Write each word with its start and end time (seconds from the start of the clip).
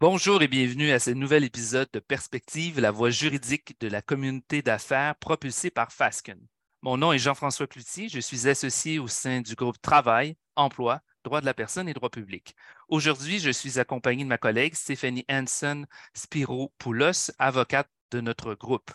Bonjour 0.00 0.42
et 0.42 0.46
bienvenue 0.46 0.92
à 0.92 1.00
ce 1.00 1.10
nouvel 1.10 1.42
épisode 1.42 1.88
de 1.92 1.98
Perspective, 1.98 2.78
la 2.78 2.92
voie 2.92 3.10
juridique 3.10 3.74
de 3.80 3.88
la 3.88 4.00
communauté 4.00 4.62
d'affaires 4.62 5.16
propulsée 5.16 5.72
par 5.72 5.90
Fasken. 5.90 6.38
Mon 6.82 6.96
nom 6.96 7.12
est 7.12 7.18
Jean-François 7.18 7.66
Cloutier, 7.66 8.08
je 8.08 8.20
suis 8.20 8.46
associé 8.48 9.00
au 9.00 9.08
sein 9.08 9.40
du 9.40 9.56
groupe 9.56 9.82
Travail, 9.82 10.36
Emploi, 10.54 11.00
Droit 11.24 11.40
de 11.40 11.46
la 11.46 11.52
personne 11.52 11.88
et 11.88 11.94
Droit 11.94 12.10
public. 12.10 12.54
Aujourd'hui, 12.88 13.40
je 13.40 13.50
suis 13.50 13.80
accompagné 13.80 14.22
de 14.22 14.28
ma 14.28 14.38
collègue 14.38 14.76
Stéphanie 14.76 15.24
Hanson 15.28 15.84
Spiro-Poulos, 16.14 17.32
avocate 17.40 17.90
de 18.12 18.20
notre 18.20 18.54
groupe. 18.54 18.92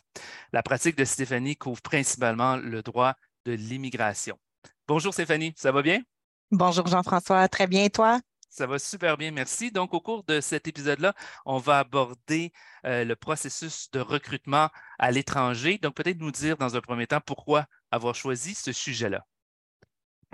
La 0.53 0.63
pratique 0.63 0.95
de 0.95 1.03
Stéphanie 1.03 1.57
couvre 1.57 1.81
principalement 1.81 2.55
le 2.55 2.81
droit 2.81 3.15
de 3.43 3.51
l'immigration. 3.51 4.39
Bonjour 4.87 5.13
Stéphanie, 5.13 5.53
ça 5.57 5.73
va 5.73 5.81
bien? 5.81 6.01
Bonjour 6.49 6.87
Jean-François, 6.87 7.49
très 7.49 7.67
bien 7.67 7.83
et 7.83 7.89
toi? 7.89 8.21
Ça 8.53 8.67
va 8.67 8.77
super 8.77 9.17
bien, 9.17 9.31
merci. 9.31 9.71
Donc, 9.71 9.95
au 9.95 9.99
cours 9.99 10.23
de 10.25 10.39
cet 10.39 10.67
épisode-là, 10.67 11.15
on 11.43 11.57
va 11.57 11.79
aborder 11.79 12.53
euh, 12.85 13.03
le 13.03 13.15
processus 13.15 13.89
de 13.89 13.99
recrutement 13.99 14.69
à 14.99 15.09
l'étranger. 15.09 15.79
Donc, 15.79 15.95
peut-être 15.95 16.19
nous 16.19 16.29
dire 16.29 16.55
dans 16.55 16.75
un 16.75 16.81
premier 16.81 17.07
temps 17.07 17.19
pourquoi 17.19 17.65
avoir 17.89 18.13
choisi 18.13 18.53
ce 18.53 18.71
sujet-là. 18.71 19.25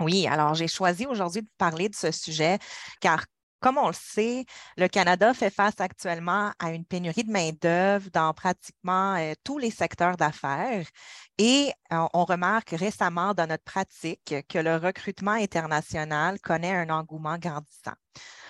Oui, 0.00 0.26
alors 0.26 0.52
j'ai 0.52 0.68
choisi 0.68 1.06
aujourd'hui 1.06 1.40
de 1.40 1.48
parler 1.56 1.88
de 1.88 1.94
ce 1.94 2.10
sujet 2.10 2.58
car 3.00 3.24
comme 3.60 3.78
on 3.78 3.88
le 3.88 3.94
sait, 3.94 4.44
le 4.76 4.88
Canada 4.88 5.34
fait 5.34 5.50
face 5.50 5.80
actuellement 5.80 6.52
à 6.58 6.72
une 6.72 6.84
pénurie 6.84 7.24
de 7.24 7.30
main-d'œuvre 7.30 8.10
dans 8.12 8.32
pratiquement 8.34 9.16
euh, 9.16 9.34
tous 9.44 9.58
les 9.58 9.70
secteurs 9.70 10.16
d'affaires. 10.16 10.86
Et 11.38 11.72
euh, 11.92 12.06
on 12.14 12.24
remarque 12.24 12.70
récemment 12.70 13.34
dans 13.34 13.46
notre 13.46 13.64
pratique 13.64 14.34
que 14.48 14.58
le 14.58 14.76
recrutement 14.76 15.32
international 15.32 16.40
connaît 16.40 16.74
un 16.74 16.90
engouement 16.90 17.38
grandissant. 17.38 17.94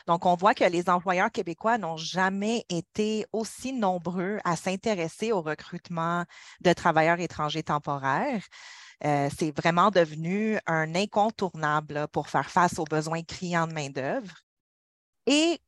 Donc, 0.06 0.26
on 0.26 0.34
voit 0.34 0.54
que 0.54 0.64
les 0.64 0.88
employeurs 0.88 1.30
québécois 1.30 1.78
n'ont 1.78 1.96
jamais 1.96 2.64
été 2.68 3.26
aussi 3.32 3.72
nombreux 3.72 4.38
à 4.44 4.56
s'intéresser 4.56 5.32
au 5.32 5.42
recrutement 5.42 6.24
de 6.60 6.72
travailleurs 6.72 7.20
étrangers 7.20 7.62
temporaires. 7.62 8.42
Euh, 9.04 9.28
c'est 9.36 9.50
vraiment 9.56 9.90
devenu 9.90 10.58
un 10.66 10.94
incontournable 10.94 12.06
pour 12.12 12.28
faire 12.28 12.50
face 12.50 12.78
aux 12.78 12.84
besoins 12.84 13.22
criants 13.22 13.66
de 13.66 13.72
main-d'œuvre. 13.72 14.34
Et 15.26 15.60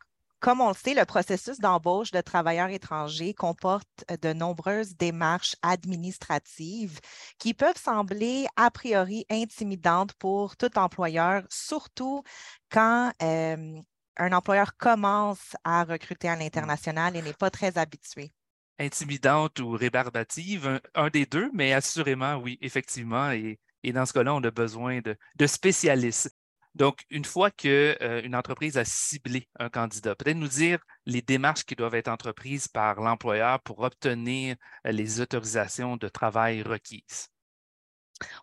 comme 0.43 0.61
on 0.61 0.69
le 0.69 0.75
sait, 0.75 0.93
le 0.93 1.05
processus 1.05 1.61
d'embauche 1.61 2.11
de 2.11 2.21
travailleurs 2.21 2.71
étrangers 2.71 3.33
comporte 3.33 4.05
de 4.23 4.33
nombreuses 4.33 4.97
démarches 4.97 5.55
administratives 5.63 6.99
qui 7.39 7.55
peuvent 7.55 7.81
sembler 7.81 8.47
a 8.57 8.73
priori 8.73 9.25
intimidantes 9.31 10.15
pour 10.15 10.57
tout 10.57 10.77
employeur, 10.77 11.45
surtout 11.49 12.25
quand 12.73 13.13
euh, 13.23 13.81
un 14.17 14.33
employeur 14.33 14.77
commence 14.77 15.57
à 15.63 15.85
recruter 15.85 16.29
à 16.29 16.35
l'international 16.35 17.15
et 17.15 17.23
n'est 17.23 17.35
pas 17.35 17.51
très 17.51 17.79
habitué. 17.79 18.33
Intimidante 18.81 19.61
ou 19.61 19.71
rébarbative, 19.71 20.81
un, 20.97 21.09
des 21.09 21.25
deux, 21.25 21.51
mais 21.55 21.73
assurément, 21.73 22.35
oui, 22.35 22.59
effectivement. 22.63 23.31
Et, 23.31 23.61
dans 23.85 24.07
ce 24.07 24.13
cas-là, 24.13 24.35
on 24.35 24.43
a 24.43 24.51
besoin 24.51 25.01
de 25.03 25.47
spécialistes. 25.47 26.37
Donc, 26.75 27.05
une 27.11 27.25
fois 27.25 27.51
qu'une 27.51 27.71
euh, 27.71 28.33
entreprise 28.33 28.79
a 28.79 28.85
ciblé 28.85 29.49
un 29.59 29.69
candidat, 29.69 30.15
peut-être 30.15 30.37
nous 30.37 30.49
dire 30.49 30.79
les 31.05 31.21
démarches 31.21 31.65
qui 31.65 31.77
doivent 31.77 31.95
être 31.95 32.09
entreprises 32.09 32.67
par 32.69 33.01
l'employeur 33.01 33.61
pour 33.61 33.81
obtenir 33.81 34.57
euh, 34.87 34.93
les 34.93 35.21
autorisations 35.21 35.97
de 35.97 36.09
travail 36.09 36.63
requises. 36.63 37.29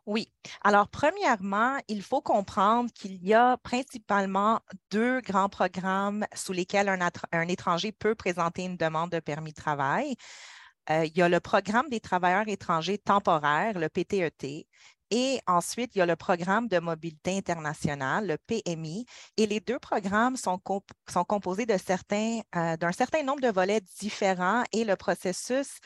Oui. 0.05 0.31
Alors, 0.63 0.89
premièrement, 0.89 1.77
il 1.87 2.03
faut 2.03 2.21
comprendre 2.21 2.91
qu'il 2.93 3.23
y 3.25 3.33
a 3.33 3.57
principalement 3.57 4.59
deux 4.91 5.21
grands 5.21 5.49
programmes 5.49 6.25
sous 6.35 6.53
lesquels 6.53 6.89
un, 6.89 7.47
étranger 7.47 7.91
peut 7.91 8.15
présenter 8.15 8.63
une 8.63 8.77
demande 8.77 9.11
de 9.11 9.19
permis 9.19 9.51
de 9.51 9.61
travail. 9.61 10.15
Euh, 10.89 11.05
il 11.05 11.17
y 11.17 11.21
a 11.21 11.29
le 11.29 11.39
programme 11.39 11.89
des 11.89 11.99
travailleurs 11.99 12.47
étrangers 12.47 12.97
temporaires, 12.97 13.77
le 13.79 13.89
PTET, 13.89 14.67
et 15.11 15.39
ensuite, 15.47 15.95
il 15.95 15.99
y 15.99 16.01
a 16.01 16.05
le 16.05 16.15
programme 16.15 16.67
de 16.67 16.79
mobilité 16.79 17.35
internationale, 17.37 18.27
le 18.27 18.37
PMI. 18.37 19.05
Et 19.37 19.47
les 19.47 19.59
deux 19.59 19.79
programmes 19.79 20.35
sont, 20.35 20.61
sont 21.07 21.23
composés 21.23 21.65
euh, 21.69 22.77
d'un 22.77 22.91
certain 22.91 23.23
nombre 23.23 23.41
de 23.41 23.49
volets 23.49 23.81
différents 23.99 24.63
et 24.71 24.83
le 24.83 24.95
processus 24.95 25.79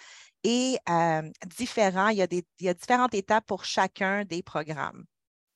est 0.44 0.78
euh, 0.90 1.22
différent. 1.58 2.10
Il 2.10 2.18
y, 2.18 2.22
a 2.22 2.28
des, 2.28 2.46
il 2.60 2.66
y 2.66 2.70
a 2.70 2.74
différentes 2.74 3.14
étapes 3.14 3.46
pour 3.46 3.64
chacun 3.64 4.26
des 4.26 4.44
programmes. 4.44 5.06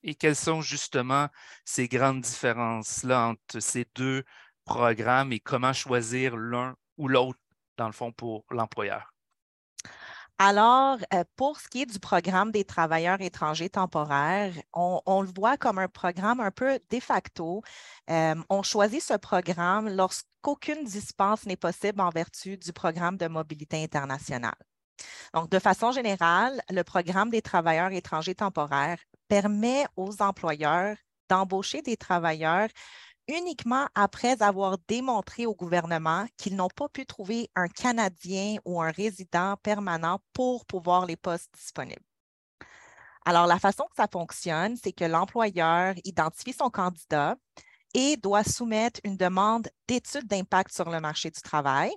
Et 0.02 0.14
quelles 0.14 0.36
sont 0.36 0.62
justement 0.62 1.28
ces 1.64 1.88
grandes 1.88 2.22
différences-là 2.22 3.28
entre 3.28 3.60
ces 3.60 3.86
deux 3.94 4.24
programmes 4.64 5.32
et 5.32 5.40
comment 5.40 5.72
choisir 5.72 6.36
l'un 6.36 6.74
ou 6.96 7.08
l'autre, 7.08 7.40
dans 7.76 7.86
le 7.86 7.92
fond, 7.92 8.12
pour 8.12 8.44
l'employeur? 8.50 9.12
Alors, 10.40 10.98
euh, 11.12 11.24
pour 11.34 11.58
ce 11.58 11.66
qui 11.68 11.82
est 11.82 11.86
du 11.86 11.98
programme 11.98 12.52
des 12.52 12.64
travailleurs 12.64 13.20
étrangers 13.20 13.68
temporaires, 13.70 14.52
on, 14.72 15.22
le 15.22 15.28
voit 15.36 15.56
comme 15.56 15.78
un 15.78 15.88
programme 15.88 16.38
un 16.38 16.52
peu 16.52 16.78
de 16.90 17.00
facto. 17.00 17.62
Euh, 18.08 18.36
on 18.48 18.62
choisit 18.62 19.02
ce 19.02 19.14
programme 19.14 19.88
lorsqu'aucune 19.88 20.84
dispense 20.84 21.44
n'est 21.44 21.56
possible 21.56 22.00
en 22.00 22.10
vertu 22.10 22.56
du 22.56 22.72
programme 22.72 23.16
de 23.16 23.26
mobilité 23.26 23.82
internationale. 23.82 24.54
Donc, 25.34 25.50
de 25.50 25.58
façon 25.58 25.90
générale, 25.90 26.62
le 26.70 26.84
programme 26.84 27.30
des 27.30 27.42
travailleurs 27.42 27.90
étrangers 27.90 28.36
temporaires 28.36 28.98
permet 29.26 29.86
aux 29.96 30.22
employeurs 30.22 30.96
d'embaucher 31.28 31.82
des 31.82 31.96
travailleurs 31.96 32.68
uniquement 33.28 33.86
après 33.94 34.42
avoir 34.42 34.78
démontré 34.88 35.46
au 35.46 35.54
gouvernement 35.54 36.26
qu'ils 36.36 36.56
n'ont 36.56 36.68
pas 36.74 36.88
pu 36.88 37.06
trouver 37.06 37.50
un 37.54 37.68
Canadien 37.68 38.56
ou 38.64 38.80
un 38.80 38.90
résident 38.90 39.56
permanent 39.62 40.20
pour 40.32 40.64
pouvoir 40.66 41.06
les 41.06 41.16
postes 41.16 41.52
disponibles. 41.54 42.02
Alors, 43.24 43.46
la 43.46 43.58
façon 43.58 43.84
que 43.84 43.96
ça 43.96 44.08
fonctionne, 44.10 44.76
c'est 44.82 44.92
que 44.92 45.04
l'employeur 45.04 45.94
identifie 46.04 46.54
son 46.54 46.70
candidat 46.70 47.36
et 47.92 48.16
doit 48.16 48.44
soumettre 48.44 49.00
une 49.04 49.16
demande 49.16 49.68
d'étude 49.86 50.26
d'impact 50.26 50.72
sur 50.72 50.88
le 50.88 51.00
marché 51.00 51.30
du 51.30 51.40
travail 51.42 51.92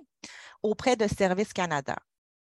auprès 0.62 0.96
de 0.96 1.06
Service 1.06 1.52
Canada. 1.52 1.96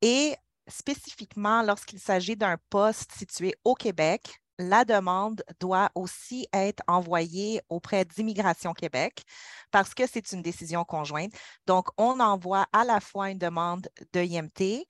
Et 0.01 0.35
spécifiquement, 0.67 1.61
lorsqu'il 1.61 1.99
s'agit 1.99 2.35
d'un 2.35 2.57
poste 2.69 3.11
situé 3.11 3.55
au 3.63 3.75
Québec, 3.75 4.41
la 4.61 4.85
demande 4.85 5.43
doit 5.59 5.89
aussi 5.95 6.47
être 6.53 6.83
envoyée 6.87 7.61
auprès 7.69 8.05
d'Immigration 8.05 8.73
Québec 8.73 9.23
parce 9.71 9.93
que 9.93 10.07
c'est 10.07 10.31
une 10.31 10.41
décision 10.41 10.83
conjointe. 10.83 11.33
Donc, 11.67 11.87
on 11.97 12.19
envoie 12.19 12.67
à 12.73 12.83
la 12.83 12.99
fois 12.99 13.29
une 13.29 13.37
demande 13.37 13.87
de 14.13 14.21
IMT 14.21 14.85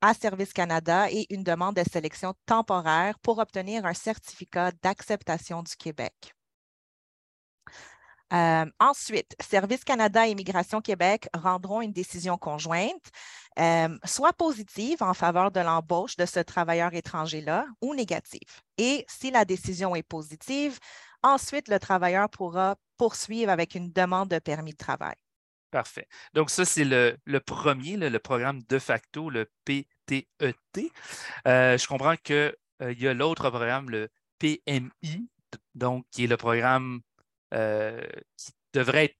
à 0.00 0.14
Service 0.14 0.52
Canada 0.52 1.10
et 1.10 1.26
une 1.30 1.42
demande 1.42 1.76
de 1.76 1.84
sélection 1.90 2.34
temporaire 2.46 3.18
pour 3.20 3.38
obtenir 3.38 3.86
un 3.86 3.94
certificat 3.94 4.70
d'acceptation 4.82 5.62
du 5.62 5.74
Québec. 5.76 6.34
Euh, 8.34 8.66
ensuite, 8.80 9.36
Service 9.40 9.84
Canada 9.84 10.26
et 10.26 10.30
Immigration 10.30 10.80
Québec 10.80 11.28
rendront 11.34 11.80
une 11.82 11.92
décision 11.92 12.36
conjointe, 12.36 13.10
euh, 13.60 13.96
soit 14.04 14.32
positive 14.32 15.02
en 15.02 15.14
faveur 15.14 15.52
de 15.52 15.60
l'embauche 15.60 16.16
de 16.16 16.26
ce 16.26 16.40
travailleur 16.40 16.94
étranger-là 16.94 17.66
ou 17.80 17.94
négative. 17.94 18.40
Et 18.76 19.04
si 19.08 19.30
la 19.30 19.44
décision 19.44 19.94
est 19.94 20.02
positive, 20.02 20.78
ensuite, 21.22 21.68
le 21.68 21.78
travailleur 21.78 22.28
pourra 22.28 22.76
poursuivre 22.96 23.52
avec 23.52 23.76
une 23.76 23.92
demande 23.92 24.30
de 24.30 24.38
permis 24.40 24.72
de 24.72 24.78
travail. 24.78 25.16
Parfait. 25.70 26.08
Donc, 26.34 26.50
ça, 26.50 26.64
c'est 26.64 26.84
le, 26.84 27.16
premier, 27.40 27.96
le, 27.96 28.18
programme 28.18 28.62
de 28.68 28.78
facto, 28.78 29.30
le 29.30 29.48
PTET. 29.64 30.26
E 30.42 30.52
euh, 31.46 31.78
je 31.78 31.86
comprends 31.86 32.16
qu'il 32.16 32.54
y 32.80 33.06
a 33.06 33.14
l'autre 33.14 33.50
programme, 33.50 33.90
le 33.90 34.08
PMI, 34.38 35.28
donc 35.74 36.04
qui 36.10 36.24
est 36.24 36.28
le 36.28 36.36
programme 36.36 37.00
qui 38.36 38.52
devrait 38.72 39.06
être 39.06 39.16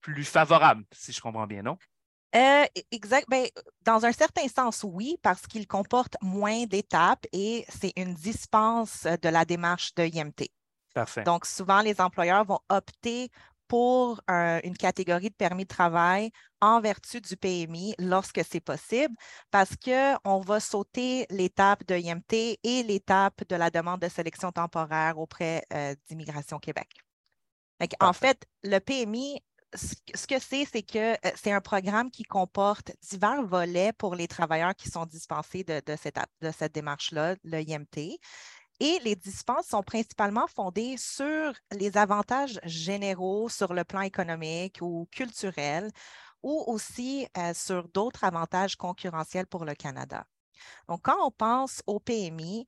plus 0.00 0.24
favorable, 0.24 0.84
si 0.92 1.12
je 1.12 1.20
comprends 1.20 1.46
bien, 1.46 1.62
non? 1.62 1.76
Euh, 2.34 2.64
exact. 2.92 3.26
Ben, 3.28 3.46
dans 3.82 4.04
un 4.04 4.12
certain 4.12 4.46
sens, 4.48 4.84
oui, 4.84 5.16
parce 5.22 5.46
qu'il 5.46 5.66
comporte 5.66 6.16
moins 6.22 6.64
d'étapes 6.64 7.26
et 7.32 7.64
c'est 7.68 7.92
une 7.96 8.14
dispense 8.14 9.04
de 9.04 9.28
la 9.28 9.44
démarche 9.44 9.94
de 9.94 10.04
IMT. 10.04 10.48
Parfait. 10.94 11.24
Donc, 11.24 11.44
souvent, 11.44 11.80
les 11.80 12.00
employeurs 12.00 12.44
vont 12.44 12.60
opter 12.68 13.30
pour 13.66 14.20
une 14.28 14.76
catégorie 14.76 15.30
de 15.30 15.34
permis 15.34 15.62
de 15.62 15.68
travail 15.68 16.32
en 16.60 16.80
vertu 16.80 17.20
du 17.20 17.36
PMI 17.36 17.94
lorsque 18.00 18.40
c'est 18.44 18.60
possible, 18.60 19.14
parce 19.52 19.76
qu'on 19.76 20.40
va 20.40 20.58
sauter 20.58 21.24
l'étape 21.30 21.86
de 21.86 21.94
IMT 21.94 22.58
et 22.64 22.82
l'étape 22.82 23.48
de 23.48 23.54
la 23.54 23.70
demande 23.70 24.00
de 24.00 24.08
sélection 24.08 24.50
temporaire 24.50 25.18
auprès 25.18 25.64
euh, 25.72 25.94
d'Immigration 26.08 26.58
Québec 26.58 26.88
en 28.00 28.12
fait, 28.12 28.46
le 28.62 28.78
PMI, 28.78 29.42
ce 29.74 30.26
que 30.26 30.38
c'est, 30.38 30.64
c'est 30.64 30.82
que 30.82 31.12
euh, 31.12 31.30
c'est 31.34 31.52
un 31.52 31.60
programme 31.60 32.10
qui 32.10 32.24
comporte 32.24 32.92
divers 33.10 33.42
volets 33.46 33.92
pour 33.92 34.14
les 34.14 34.28
travailleurs 34.28 34.74
qui 34.74 34.88
sont 34.90 35.06
dispensés 35.06 35.64
de, 35.64 35.80
cette, 35.96 36.18
de 36.40 36.50
cette 36.50 36.74
démarche-là, 36.74 37.36
le 37.44 37.60
IMT. 37.60 38.18
Et 38.80 38.98
les 39.04 39.14
dispenses 39.14 39.66
sont 39.68 39.82
principalement 39.82 40.46
fondées 40.46 40.96
sur 40.96 41.52
les 41.72 41.96
avantages 41.96 42.58
généraux 42.64 43.48
sur 43.48 43.74
le 43.74 43.84
plan 43.84 44.00
économique 44.00 44.78
ou 44.80 45.06
culturel 45.12 45.90
ou 46.42 46.64
aussi 46.66 47.26
sur 47.52 47.86
d'autres 47.88 48.24
avantages 48.24 48.76
concurrentiels 48.76 49.46
pour 49.46 49.66
le 49.66 49.74
Canada. 49.74 50.24
Donc, 50.88 51.02
quand 51.02 51.16
on 51.22 51.30
pense 51.30 51.82
au 51.86 52.00
PMI, 52.00 52.66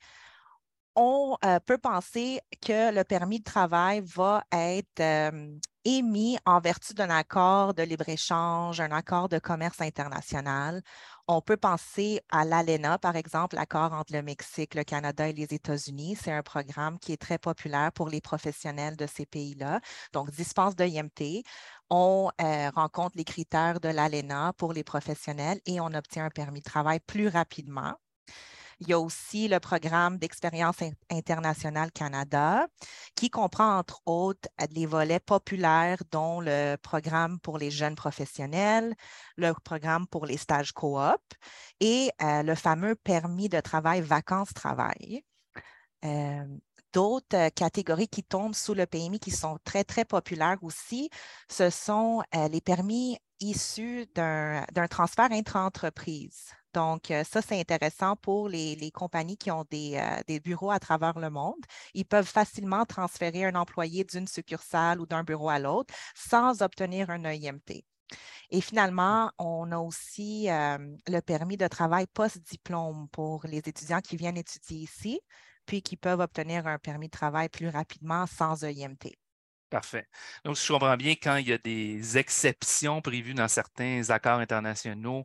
on 0.94 1.36
euh, 1.44 1.58
peut 1.60 1.78
penser 1.78 2.40
que 2.60 2.94
le 2.94 3.04
permis 3.04 3.38
de 3.38 3.44
travail 3.44 4.02
va 4.04 4.44
être 4.52 5.00
euh, 5.00 5.58
émis 5.84 6.38
en 6.44 6.60
vertu 6.60 6.94
d'un 6.94 7.10
accord 7.10 7.74
de 7.74 7.82
libre-échange, 7.82 8.80
un 8.80 8.92
accord 8.92 9.28
de 9.28 9.38
commerce 9.38 9.80
international. 9.80 10.82
On 11.28 11.40
peut 11.40 11.56
penser 11.56 12.20
à 12.30 12.44
l'ALENA, 12.44 12.98
par 12.98 13.16
exemple, 13.16 13.56
l'accord 13.56 13.92
entre 13.92 14.12
le 14.12 14.22
Mexique, 14.22 14.74
le 14.74 14.84
Canada 14.84 15.28
et 15.28 15.32
les 15.32 15.54
États-Unis. 15.54 16.16
C'est 16.20 16.32
un 16.32 16.42
programme 16.42 16.98
qui 16.98 17.12
est 17.12 17.20
très 17.20 17.38
populaire 17.38 17.92
pour 17.92 18.08
les 18.08 18.20
professionnels 18.20 18.96
de 18.96 19.06
ces 19.06 19.24
pays-là. 19.26 19.80
Donc, 20.12 20.30
dispense 20.30 20.76
de 20.76 20.84
IMT. 20.84 21.42
On 21.90 22.30
euh, 22.40 22.70
rencontre 22.70 23.16
les 23.16 23.24
critères 23.24 23.80
de 23.80 23.88
l'ALENA 23.88 24.52
pour 24.58 24.72
les 24.72 24.84
professionnels 24.84 25.60
et 25.66 25.80
on 25.80 25.94
obtient 25.94 26.26
un 26.26 26.30
permis 26.30 26.60
de 26.60 26.64
travail 26.64 27.00
plus 27.00 27.28
rapidement. 27.28 27.94
Il 28.80 28.88
y 28.88 28.92
a 28.92 29.00
aussi 29.00 29.48
le 29.48 29.60
programme 29.60 30.18
d'expérience 30.18 30.76
internationale 31.10 31.92
Canada, 31.92 32.66
qui 33.14 33.30
comprend 33.30 33.78
entre 33.78 34.00
autres 34.06 34.48
les 34.70 34.86
volets 34.86 35.20
populaires, 35.20 35.98
dont 36.10 36.40
le 36.40 36.76
programme 36.76 37.38
pour 37.40 37.58
les 37.58 37.70
jeunes 37.70 37.94
professionnels, 37.94 38.94
le 39.36 39.52
programme 39.64 40.06
pour 40.06 40.26
les 40.26 40.36
stages 40.36 40.72
coop 40.72 41.20
et 41.80 42.10
euh, 42.22 42.42
le 42.42 42.54
fameux 42.54 42.94
permis 42.94 43.48
de 43.48 43.60
travail 43.60 44.00
vacances-travail. 44.00 45.24
Euh, 46.04 46.44
d'autres 46.92 47.36
euh, 47.36 47.50
catégories 47.50 48.08
qui 48.08 48.22
tombent 48.22 48.54
sous 48.54 48.74
le 48.74 48.86
PMI 48.86 49.18
qui 49.18 49.30
sont 49.30 49.58
très, 49.64 49.84
très 49.84 50.04
populaires 50.04 50.58
aussi, 50.62 51.10
ce 51.48 51.70
sont 51.70 52.22
les 52.50 52.60
permis 52.60 53.18
issus 53.40 54.06
d'un 54.14 54.64
transfert 54.88 55.32
intra-entreprise. 55.32 56.52
Donc, 56.74 57.10
euh, 57.10 57.24
ça, 57.24 57.42
c'est 57.42 57.58
intéressant 57.58 58.16
pour 58.16 58.48
les, 58.48 58.90
compagnies 58.92 59.36
qui 59.36 59.50
ont 59.50 59.64
euh, 59.72 60.22
des, 60.26 60.40
bureaux 60.40 60.70
à 60.70 60.78
travers 60.78 61.18
le 61.18 61.30
monde. 61.30 61.60
Ils 61.94 62.04
peuvent 62.04 62.26
facilement 62.26 62.84
transférer 62.84 63.44
un 63.44 63.54
employé 63.54 64.04
d'une 64.04 64.26
succursale 64.26 65.00
ou 65.00 65.06
d'un 65.06 65.24
bureau 65.24 65.50
à 65.50 65.58
l'autre 65.58 65.94
sans 66.14 66.62
obtenir 66.62 67.10
un 67.10 67.24
EIMT. 67.24 67.84
Et 68.50 68.60
finalement, 68.60 69.30
on 69.38 69.72
a 69.72 69.78
aussi 69.78 70.50
euh, 70.50 70.78
le 71.08 71.20
permis 71.20 71.56
de 71.56 71.66
travail 71.66 72.06
post-diplôme 72.12 73.08
pour 73.10 73.46
les 73.46 73.58
étudiants 73.58 74.00
qui 74.00 74.16
viennent 74.16 74.36
étudier 74.36 74.78
ici, 74.78 75.20
puis 75.66 75.82
qui 75.82 75.96
peuvent 75.96 76.20
obtenir 76.20 76.66
un 76.66 76.78
permis 76.78 77.06
de 77.06 77.12
travail 77.12 77.48
plus 77.48 77.68
rapidement 77.68 78.26
sans 78.26 78.64
EIMT. 78.64 79.16
Parfait. 79.70 80.06
Donc, 80.44 80.56
je 80.56 80.68
comprends 80.70 80.96
bien, 80.98 81.12
quand 81.12 81.36
il 81.36 81.48
y 81.48 81.52
a 81.54 81.58
des 81.58 82.18
exceptions 82.18 83.00
prévues 83.00 83.32
dans 83.32 83.48
certains 83.48 84.10
accords 84.10 84.40
internationaux, 84.40 85.24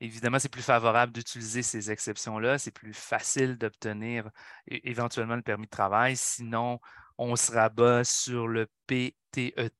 Évidemment, 0.00 0.38
c'est 0.38 0.48
plus 0.48 0.62
favorable 0.62 1.12
d'utiliser 1.12 1.62
ces 1.62 1.90
exceptions-là. 1.90 2.58
C'est 2.58 2.70
plus 2.70 2.94
facile 2.94 3.58
d'obtenir 3.58 4.30
éventuellement 4.66 5.36
le 5.36 5.42
permis 5.42 5.66
de 5.66 5.70
travail. 5.70 6.16
Sinon, 6.16 6.80
on 7.18 7.36
se 7.36 7.52
rabat 7.52 8.02
sur 8.04 8.48
le 8.48 8.66
PTET, 8.86 9.58
e 9.58 9.70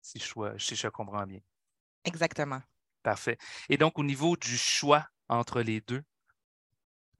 si 0.00 0.18
je, 0.18 0.58
si 0.58 0.76
je 0.76 0.88
comprends 0.88 1.26
bien. 1.26 1.40
Exactement. 2.04 2.62
Parfait. 3.02 3.36
Et 3.68 3.76
donc, 3.76 3.98
au 3.98 4.04
niveau 4.04 4.36
du 4.36 4.56
choix 4.56 5.06
entre 5.28 5.60
les 5.60 5.80
deux? 5.82 6.02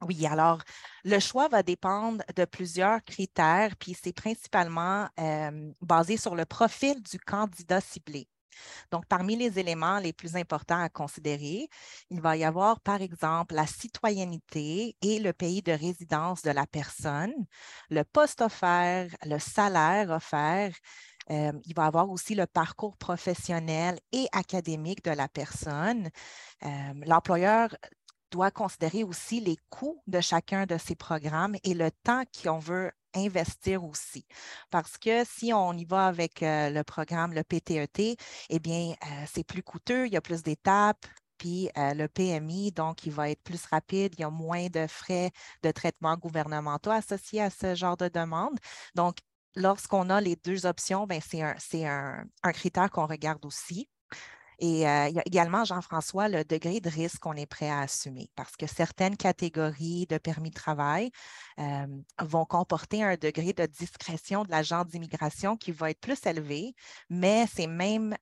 Oui, 0.01 0.25
alors 0.27 0.61
le 1.03 1.19
choix 1.19 1.47
va 1.47 1.63
dépendre 1.63 2.23
de 2.35 2.45
plusieurs 2.45 3.03
critères, 3.03 3.75
puis 3.77 3.95
c'est 3.99 4.13
principalement 4.13 5.09
euh, 5.19 5.71
basé 5.81 6.17
sur 6.17 6.35
le 6.35 6.45
profil 6.45 7.01
du 7.01 7.19
candidat 7.19 7.81
ciblé. 7.81 8.27
Donc, 8.91 9.05
parmi 9.07 9.35
les 9.35 9.59
éléments 9.59 9.99
les 9.99 10.13
plus 10.13 10.35
importants 10.35 10.81
à 10.81 10.89
considérer, 10.89 11.69
il 12.09 12.21
va 12.21 12.37
y 12.37 12.43
avoir, 12.43 12.79
par 12.81 13.01
exemple, 13.01 13.55
la 13.55 13.67
citoyenneté 13.67 14.95
et 15.01 15.19
le 15.19 15.33
pays 15.33 15.61
de 15.61 15.71
résidence 15.71 16.41
de 16.41 16.51
la 16.51 16.65
personne, 16.67 17.33
le 17.89 18.03
poste 18.03 18.41
offert, 18.41 19.09
le 19.25 19.39
salaire 19.39 20.09
offert. 20.09 20.73
Euh, 21.29 21.51
il 21.65 21.75
va 21.75 21.83
y 21.83 21.87
avoir 21.87 22.09
aussi 22.09 22.35
le 22.35 22.47
parcours 22.47 22.95
professionnel 22.97 23.99
et 24.13 24.27
académique 24.31 25.03
de 25.03 25.11
la 25.11 25.27
personne. 25.27 26.09
Euh, 26.63 26.93
l'employeur 27.05 27.75
doit 28.31 28.51
considérer 28.51 29.03
aussi 29.03 29.39
les 29.39 29.57
coûts 29.69 30.01
de 30.07 30.21
chacun 30.21 30.65
de 30.65 30.77
ces 30.77 30.95
programmes 30.95 31.55
et 31.63 31.73
le 31.73 31.91
temps 31.91 32.23
qu'on 32.41 32.59
veut 32.59 32.91
investir 33.17 33.83
aussi. 33.83 34.25
Parce 34.69 34.97
que 34.97 35.23
si 35.25 35.53
on 35.53 35.73
y 35.73 35.85
va 35.85 36.07
avec 36.07 36.43
euh, 36.43 36.69
le 36.69 36.83
programme, 36.83 37.33
le 37.33 37.43
PTET, 37.43 38.13
e 38.13 38.15
eh 38.49 38.59
bien, 38.59 38.91
euh, 38.91 39.25
c'est 39.31 39.43
plus 39.43 39.63
coûteux, 39.63 40.07
il 40.07 40.13
y 40.13 40.17
a 40.17 40.21
plus 40.21 40.43
d'étapes, 40.43 41.05
puis 41.37 41.69
euh, 41.77 41.93
le 41.93 42.07
PMI, 42.07 42.71
donc, 42.71 43.05
il 43.05 43.11
va 43.11 43.29
être 43.29 43.41
plus 43.43 43.63
rapide, 43.65 44.15
il 44.17 44.21
y 44.21 44.23
a 44.23 44.29
moins 44.29 44.67
de 44.67 44.87
frais 44.87 45.31
de 45.63 45.71
traitement 45.71 46.15
gouvernementaux 46.17 46.91
associés 46.91 47.41
à 47.41 47.49
ce 47.49 47.75
genre 47.75 47.97
de 47.97 48.07
demande. 48.07 48.57
Donc, 48.95 49.17
lorsqu'on 49.55 50.09
a 50.09 50.21
les 50.21 50.35
deux 50.35 50.65
options, 50.65 51.05
ben, 51.07 51.21
c'est 51.21 51.43
un, 51.85 52.25
un, 52.43 52.51
critère 52.53 52.89
qu'on 52.89 53.05
regarde 53.07 53.45
aussi. 53.45 53.89
Et 54.59 54.87
euh, 54.87 55.07
il 55.07 55.15
y 55.15 55.19
a 55.19 55.23
également, 55.25 55.65
Jean-François, 55.65 56.29
le 56.29 56.43
degré 56.43 56.79
de 56.79 56.89
risque 56.89 57.19
qu'on 57.19 57.33
est 57.33 57.45
prêt 57.45 57.69
à 57.69 57.81
assumer 57.81 58.29
parce 58.35 58.55
que 58.55 58.65
certaines 58.67 59.15
catégories 59.15 60.07
de 60.07 60.17
permis 60.17 60.49
de 60.49 60.55
travail 60.55 61.11
vont 62.19 62.45
comporter 62.45 63.03
un 63.03 63.15
degré 63.15 63.53
de 63.53 63.65
discrétion 63.65 64.43
de 64.43 64.51
l'agent 64.51 64.83
d'immigration 64.85 65.57
qui 65.57 65.71
va 65.71 65.91
être 65.91 65.99
plus 65.99 66.25
élevé, 66.25 66.73
mais 67.09 67.45
ces 67.47 67.67
mêmes 67.67 68.15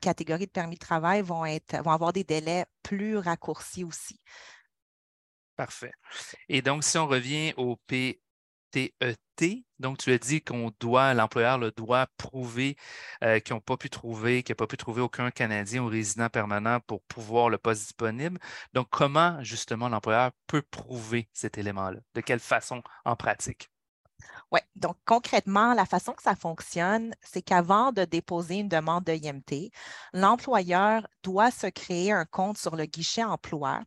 catégories 0.00 0.46
de 0.46 0.50
permis 0.50 0.76
de 0.76 0.80
travail 0.80 1.22
vont, 1.22 1.42
vont 1.42 1.90
avoir 1.90 2.12
des 2.12 2.24
délais 2.24 2.66
plus 2.82 3.18
raccourcis 3.18 3.84
aussi. 3.84 4.20
Parfait. 5.56 5.92
Et 6.48 6.62
donc, 6.62 6.84
si 6.84 6.96
on 6.96 7.06
revient 7.06 7.52
au 7.56 7.76
P 7.86 8.20
TET. 8.70 9.18
E 9.42 9.62
Donc, 9.78 9.98
tu 9.98 10.12
as 10.12 10.18
dit 10.18 10.42
qu'on 10.42 10.70
doit, 10.80 11.14
l'employeur 11.14 11.58
le 11.58 11.70
doit 11.70 12.06
prouver 12.18 12.76
euh, 13.24 13.40
qu'ils 13.40 13.54
n'ont 13.54 13.60
pas 13.60 13.76
pu 13.76 13.88
trouver, 13.90 14.42
qu'il 14.42 14.52
n'a 14.52 14.56
pas 14.56 14.66
pu 14.66 14.76
trouver 14.76 15.00
aucun 15.00 15.30
Canadien 15.30 15.82
ou 15.82 15.86
résident 15.88 16.28
permanent 16.28 16.80
pour 16.80 17.02
pouvoir 17.02 17.48
le 17.48 17.58
poste 17.58 17.82
disponible. 17.82 18.38
Donc, 18.74 18.88
comment 18.90 19.42
justement 19.42 19.88
l'employeur 19.88 20.32
peut 20.46 20.62
prouver 20.62 21.28
cet 21.32 21.58
élément-là? 21.58 22.00
De 22.14 22.20
quelle 22.20 22.40
façon 22.40 22.82
en 23.04 23.16
pratique? 23.16 23.70
Oui, 24.52 24.60
donc 24.76 24.96
concrètement, 25.04 25.74
la 25.74 25.86
façon 25.86 26.12
que 26.12 26.22
ça 26.22 26.34
fonctionne, 26.34 27.14
c'est 27.22 27.42
qu'avant 27.42 27.92
de 27.92 28.04
déposer 28.04 28.56
une 28.56 28.68
demande 28.68 29.04
de 29.04 29.12
IMT, 29.12 29.70
l'employeur 30.12 31.06
doit 31.22 31.50
se 31.50 31.68
créer 31.68 32.12
un 32.12 32.24
compte 32.24 32.58
sur 32.58 32.76
le 32.76 32.84
guichet 32.86 33.24
emploi 33.24 33.82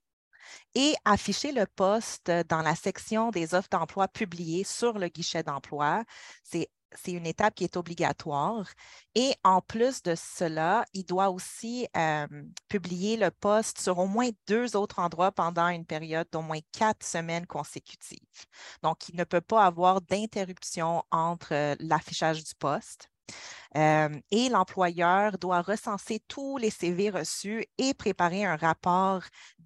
et 0.76 0.94
afficher 1.06 1.52
le 1.52 1.66
poste 1.66 2.32
dans 2.50 2.62
la 2.62 2.76
section 2.76 3.32
des 3.32 3.54
offres 3.54 3.70
d'emploi 3.70 4.08
publiées 4.08 4.64
sur 4.64 4.98
le 5.00 5.08
guichet 5.08 5.44
d'emploi. 5.44 6.04
C'est 6.44 7.12
une 7.12 7.26
étape 7.26 7.56
qui 7.56 7.64
est 7.64 7.76
obligatoire. 7.78 8.68
Et 9.16 9.34
en 9.44 9.62
plus 9.62 10.04
de 10.04 10.14
cela, 10.16 10.86
il 10.94 11.06
doit 11.06 11.30
aussi 11.30 11.88
publier 12.68 13.18
le 13.18 13.32
poste 13.32 13.80
sur 13.82 13.98
au 14.00 14.08
moins 14.08 14.30
deux 14.48 14.76
autres 14.76 15.00
endroits 15.00 15.32
pendant 15.32 15.70
une 15.70 15.86
période 15.86 16.28
d'au 16.32 16.42
moins 16.42 16.60
quatre 16.72 17.06
semaines 17.06 17.48
consécutives. 17.48 18.20
Donc, 18.84 19.10
il 19.10 19.16
ne 19.16 19.24
peut 19.24 19.42
pas 19.42 19.66
avoir 19.66 20.02
d'interruption 20.02 21.04
entre 21.12 21.76
l'affichage 21.80 22.44
du 22.44 22.54
poste 22.60 23.10
et 23.76 24.50
l'employeur 24.50 25.38
doit 25.38 25.62
recenser 25.62 26.22
tous 26.28 26.58
les 26.58 26.70
CV 26.70 27.10
reçus 27.10 27.66
et 27.78 27.94
préparer 27.94 28.46
un 28.46 28.56
rapport 28.56 29.24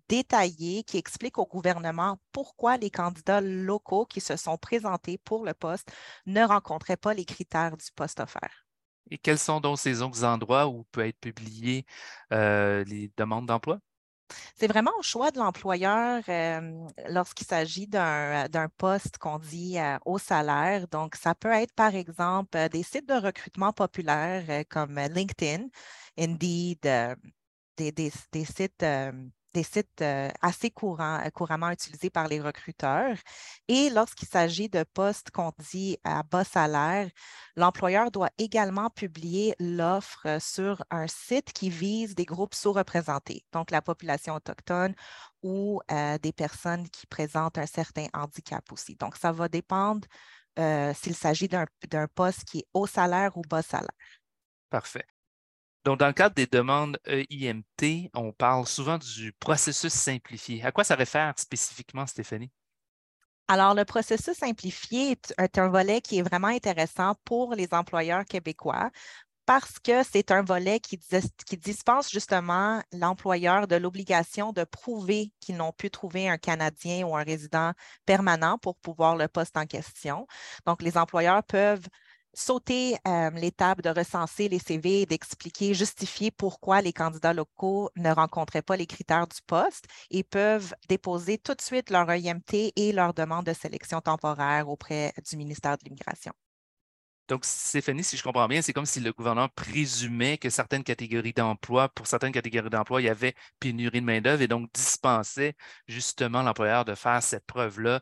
détaillé 0.07 0.83
qui 0.83 0.97
explique 0.97 1.37
au 1.37 1.45
gouvernement 1.45 2.17
pourquoi 2.31 2.77
les 2.77 2.89
candidats 2.89 3.41
locaux 3.41 4.05
qui 4.05 4.21
se 4.21 4.37
sont 4.37 4.57
présentés 4.57 5.17
pour 5.17 5.45
le 5.45 5.53
poste 5.53 5.91
ne 6.25 6.43
rencontraient 6.43 6.97
pas 6.97 7.13
les 7.13 7.25
critères 7.25 7.75
du 7.75 7.91
poste 7.95 8.19
offert. 8.21 8.65
Et 9.09 9.17
quels 9.17 9.39
sont 9.39 9.59
donc 9.59 9.79
ces 9.79 10.01
autres 10.01 10.23
endroits 10.23 10.67
où 10.67 10.83
peut 10.91 11.05
être 11.05 11.19
publiées 11.19 11.85
les 12.31 13.11
demandes 13.17 13.47
d'emploi? 13.47 13.79
C'est 14.55 14.67
vraiment 14.67 14.91
au 14.99 15.01
choix 15.01 15.31
de 15.31 15.37
l'employeur 15.39 16.21
lorsqu'il 17.09 17.47
s'agit 17.47 17.87
d'un 17.87 18.67
poste 18.77 19.17
qu'on 19.17 19.39
dit 19.39 19.77
au 20.05 20.17
salaire. 20.17 20.87
Donc, 20.87 21.15
ça 21.15 21.35
peut 21.35 21.51
être, 21.51 21.73
par 21.73 21.95
exemple, 21.95 22.57
des 22.69 22.83
sites 22.83 23.07
de 23.07 23.13
recrutement 23.13 23.73
populaires 23.73 24.63
comme 24.69 24.99
LinkedIn, 24.99 25.67
Indeed, 26.17 27.17
des, 27.77 28.11
sites 28.45 28.85
sites 29.63 30.01
euh, 30.01 30.29
assez 30.41 30.71
courants, 30.71 31.19
euh, 31.25 31.29
couramment 31.29 31.69
utilisés 31.69 32.09
par 32.09 32.27
les 32.27 32.39
recruteurs. 32.41 33.17
Et 33.67 33.89
lorsqu'il 33.89 34.27
s'agit 34.27 34.69
de 34.69 34.83
postes 34.83 35.31
qu'on 35.31 35.51
dit 35.71 35.97
à 36.03 36.23
bas 36.23 36.43
salaire, 36.43 37.09
l'employeur 37.55 38.11
doit 38.11 38.29
également 38.37 38.89
publier 38.89 39.55
l'offre 39.59 40.21
euh, 40.25 40.39
sur 40.39 40.83
un 40.91 41.07
site 41.07 41.53
qui 41.53 41.69
vise 41.69 42.15
des 42.15 42.25
groupes 42.25 42.55
sous-représentés, 42.55 43.43
donc 43.51 43.71
la 43.71 43.81
population 43.81 44.35
autochtone 44.35 44.93
ou 45.43 45.79
des 46.21 46.33
personnes 46.33 46.89
qui 46.89 47.05
présentent 47.07 47.57
un 47.57 47.67
certain 47.67 48.07
handicap 48.13 48.69
aussi. 48.71 48.95
Donc, 48.95 49.15
ça 49.15 49.31
va 49.31 49.47
dépendre 49.47 50.05
s'il 50.95 51.15
s'agit 51.15 51.47
d'un 51.47 52.07
poste 52.13 52.43
qui 52.43 52.59
est 52.59 52.67
haut 52.73 52.87
salaire 52.87 53.37
ou 53.37 53.43
bas 53.43 53.61
salaire. 53.61 53.87
Parfait. 54.69 55.05
Donc, 55.87 55.99
dans 55.99 56.07
le 56.07 56.13
cadre 56.13 56.35
des 56.35 56.47
demandes 56.47 56.99
EIMT, 57.05 58.09
on 58.13 58.33
parle 58.33 58.67
souvent 58.67 58.97
du 58.97 59.31
processus 59.39 59.93
simplifié. 59.93 60.61
À 60.65 60.73
quoi 60.73 60.83
ça 60.83 60.95
réfère 60.95 61.33
spécifiquement, 61.37 62.05
Stéphanie? 62.05 62.51
Alors, 63.47 63.73
le 63.73 63.85
processus 63.85 64.35
simplifié 64.35 65.15
est 65.37 65.57
un 65.57 65.69
volet 65.69 66.01
qui 66.01 66.19
est 66.19 66.23
vraiment 66.23 66.49
intéressant 66.49 67.15
pour 67.23 67.55
les 67.55 67.69
employeurs 67.71 68.25
québécois 68.25 68.91
parce 69.45 69.79
que 69.79 70.03
c'est 70.03 70.31
un 70.31 70.41
volet 70.41 70.81
qui, 70.81 70.99
dispense 71.55 72.11
justement 72.11 72.81
l'employeur 72.91 73.65
de 73.65 73.77
l'obligation 73.77 74.51
de 74.51 74.65
prouver 74.65 75.31
qu'ils 75.39 75.55
n'ont 75.55 75.71
pu 75.71 75.89
trouver 75.89 76.27
un 76.27 76.37
Canadien 76.37 77.07
ou 77.07 77.15
un 77.15 77.23
résident 77.23 77.71
permanent 78.05 78.57
pour 78.57 78.75
pouvoir 78.75 79.15
le 79.15 79.29
poste 79.29 79.55
en 79.55 79.65
question. 79.65 80.27
Donc, 80.65 80.81
les 80.81 80.97
employeurs 80.97 81.45
peuvent 81.45 81.87
sauter 82.37 82.97
euh, 83.07 83.31
l'étape 83.31 83.81
de 83.81 83.89
recenser 83.89 84.47
les 84.47 84.59
CV 84.59 85.01
et 85.01 85.05
d'expliquer, 85.07 85.73
justifier 85.73 86.29
pourquoi 86.29 86.81
les 86.81 86.93
candidats 86.93 87.33
locaux 87.33 87.89
ne 87.95 88.11
rencontraient 88.11 88.61
pas 88.61 88.77
les 88.77 88.85
critères 88.85 89.27
du 89.27 89.41
poste 89.47 89.85
et 90.11 90.23
peuvent 90.23 90.75
déposer 90.87 91.39
tout 91.39 91.55
de 91.55 91.61
suite 91.61 91.89
leur 91.89 92.09
EIMT 92.11 92.71
et 92.75 92.91
leur 92.91 93.15
demande 93.15 93.45
de 93.45 93.53
sélection 93.53 94.01
temporaire 94.01 94.69
auprès 94.69 95.13
du 95.27 95.35
ministère 95.35 95.77
de 95.77 95.85
l'Immigration. 95.85 96.31
Donc, 97.27 97.43
Stéphanie, 97.43 98.03
si 98.03 98.15
je 98.15 98.23
comprends 98.23 98.47
bien, 98.47 98.61
c'est 98.61 98.71
comme 98.71 98.85
si 98.85 98.99
le 98.99 99.11
gouvernement 99.11 99.49
présumait 99.49 100.37
que 100.37 100.49
certaines 100.49 100.83
catégories 100.83 101.33
d'emploi, 101.33 101.89
pour 101.89 102.07
certaines 102.07 102.31
catégories 102.31 102.69
d'emploi, 102.69 103.01
il 103.01 103.05
y 103.05 103.09
avait 103.09 103.35
pénurie 103.59 103.99
de 103.99 104.05
main-d'œuvre 104.05 104.43
et 104.43 104.47
donc 104.47 104.71
dispensait 104.73 105.55
justement 105.87 106.43
l'employeur 106.43 106.85
de 106.85 106.95
faire 106.95 107.21
cette 107.21 107.45
preuve-là 107.45 108.01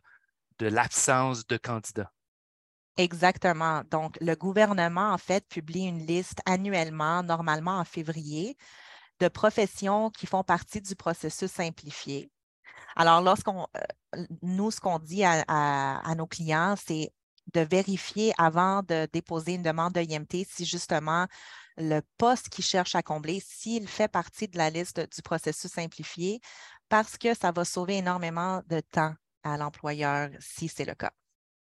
de 0.59 0.67
l'absence 0.67 1.47
de 1.47 1.57
candidats. 1.57 2.11
Exactement. 2.97 3.83
Donc, 3.91 4.17
le 4.21 4.35
gouvernement, 4.35 5.11
en 5.11 5.17
fait, 5.17 5.47
publie 5.47 5.85
une 5.85 6.05
liste 6.05 6.39
annuellement, 6.45 7.23
normalement 7.23 7.79
en 7.79 7.85
février, 7.85 8.57
de 9.19 9.27
professions 9.27 10.09
qui 10.09 10.27
font 10.27 10.43
partie 10.43 10.81
du 10.81 10.95
processus 10.95 11.51
simplifié. 11.51 12.29
Alors, 12.95 13.21
lorsqu'on, 13.21 13.67
euh, 13.75 14.25
nous, 14.41 14.71
ce 14.71 14.79
qu'on 14.79 14.99
dit 14.99 15.23
à 15.23 16.13
nos 16.15 16.27
clients, 16.27 16.75
c'est 16.77 17.11
de 17.53 17.61
vérifier 17.61 18.33
avant 18.37 18.81
de 18.83 19.07
déposer 19.11 19.53
une 19.53 19.63
demande 19.63 19.93
de 19.93 20.01
IMT 20.01 20.45
si 20.49 20.65
justement 20.65 21.27
le 21.77 22.01
poste 22.17 22.49
qu'il 22.49 22.63
cherche 22.63 22.95
à 22.95 23.03
combler, 23.03 23.41
s'il 23.45 23.87
fait 23.87 24.07
partie 24.07 24.47
de 24.47 24.57
la 24.57 24.69
liste 24.69 24.99
du 25.13 25.21
processus 25.21 25.71
simplifié, 25.71 26.39
parce 26.89 27.17
que 27.17 27.33
ça 27.33 27.51
va 27.51 27.65
sauver 27.65 27.97
énormément 27.97 28.61
de 28.67 28.79
temps 28.79 29.13
à 29.43 29.57
l'employeur 29.57 30.29
si 30.39 30.67
c'est 30.67 30.85
le 30.85 30.95
cas. 30.95 31.11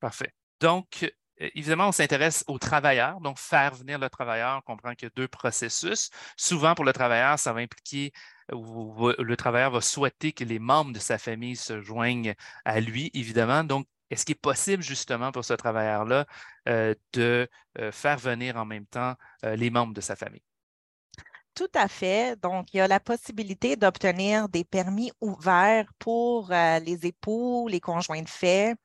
Parfait. 0.01 0.35
Donc, 0.61 1.11
évidemment, 1.41 1.89
on 1.89 1.93
s'intéresse 1.93 2.45
aux 2.47 2.59
travailleurs. 2.59 3.21
Donc, 3.21 3.39
faire 3.39 3.75
venir 3.75 3.99
le 3.99 4.09
travailleur, 4.11 4.59
on 4.59 4.61
comprend 4.61 4.95
qu'il 4.95 5.07
y 5.07 5.11
a 5.11 5.13
deux 5.17 5.29
processus. 5.29 6.11
Souvent, 6.37 6.75
pour 6.75 6.85
le 6.85 6.93
travailleur, 6.93 7.39
ça 7.39 7.53
va 7.53 7.61
impliquer 7.61 8.13
ou 8.53 9.13
le 9.19 9.37
travailleur 9.37 9.71
va 9.71 9.81
souhaiter 9.81 10.33
que 10.33 10.45
les 10.45 10.59
membres 10.59 10.93
de 10.93 10.99
sa 10.99 11.19
famille 11.19 11.57
se 11.57 11.81
joignent 11.81 12.35
à 12.65 12.81
lui, 12.81 13.11
évidemment. 13.15 13.65
Donc, 13.65 13.87
est-ce 14.11 14.25
qu'il 14.25 14.35
est 14.35 14.41
possible 14.41 14.83
justement 14.83 15.33
pour 15.33 15.45
ce 15.45 15.55
travailleur-là 15.55 16.27
euh, 16.69 16.95
de 17.13 17.49
euh, 17.79 17.93
faire 17.93 18.19
venir 18.19 18.57
en 18.57 18.65
même 18.65 18.87
temps 18.87 19.15
euh, 19.45 19.57
les 19.57 19.71
membres 19.71 19.95
de 19.95 20.01
sa 20.01 20.17
famille? 20.17 20.43
Tout 21.55 21.69
à 21.75 21.89
fait. 21.89 22.37
Donc, 22.41 22.73
il 22.73 22.79
y 22.79 22.81
a 22.81 22.89
la 22.89 23.01
possibilité 23.01 23.77
d'obtenir 23.77 24.49
des 24.49 24.65
permis 24.65 25.13
ouverts 25.21 25.93
pour 25.99 26.51
euh, 26.53 26.79
les 26.79 27.07
époux, 27.07 27.69
les 27.69 27.81
conjoints 27.81 28.23
de 28.23 28.29
fait. 28.29 28.77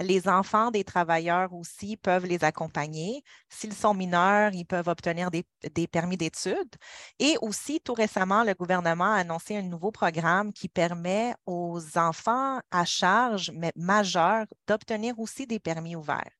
Les 0.00 0.28
enfants 0.28 0.70
des 0.70 0.84
travailleurs 0.84 1.52
aussi 1.52 1.96
peuvent 1.96 2.24
les 2.24 2.42
accompagner. 2.44 3.22
S'ils 3.50 3.74
sont 3.74 3.92
mineurs, 3.92 4.52
ils 4.54 4.64
peuvent 4.64 4.88
obtenir 4.88 5.30
des, 5.30 5.44
permis 5.88 6.16
d'études. 6.16 6.76
Et 7.18 7.36
aussi, 7.42 7.80
tout 7.80 7.94
récemment, 7.94 8.44
le 8.44 8.54
gouvernement 8.54 9.12
a 9.12 9.18
annoncé 9.18 9.56
un 9.56 9.62
nouveau 9.62 9.90
programme 9.90 10.52
qui 10.52 10.68
permet 10.68 11.34
aux 11.44 11.80
enfants 11.98 12.60
à 12.70 12.84
charge, 12.86 13.50
mais 13.54 13.72
majeurs, 13.76 14.46
d'obtenir 14.66 15.18
aussi 15.18 15.46
des 15.46 15.58
permis 15.60 15.96
ouverts. 15.96 16.30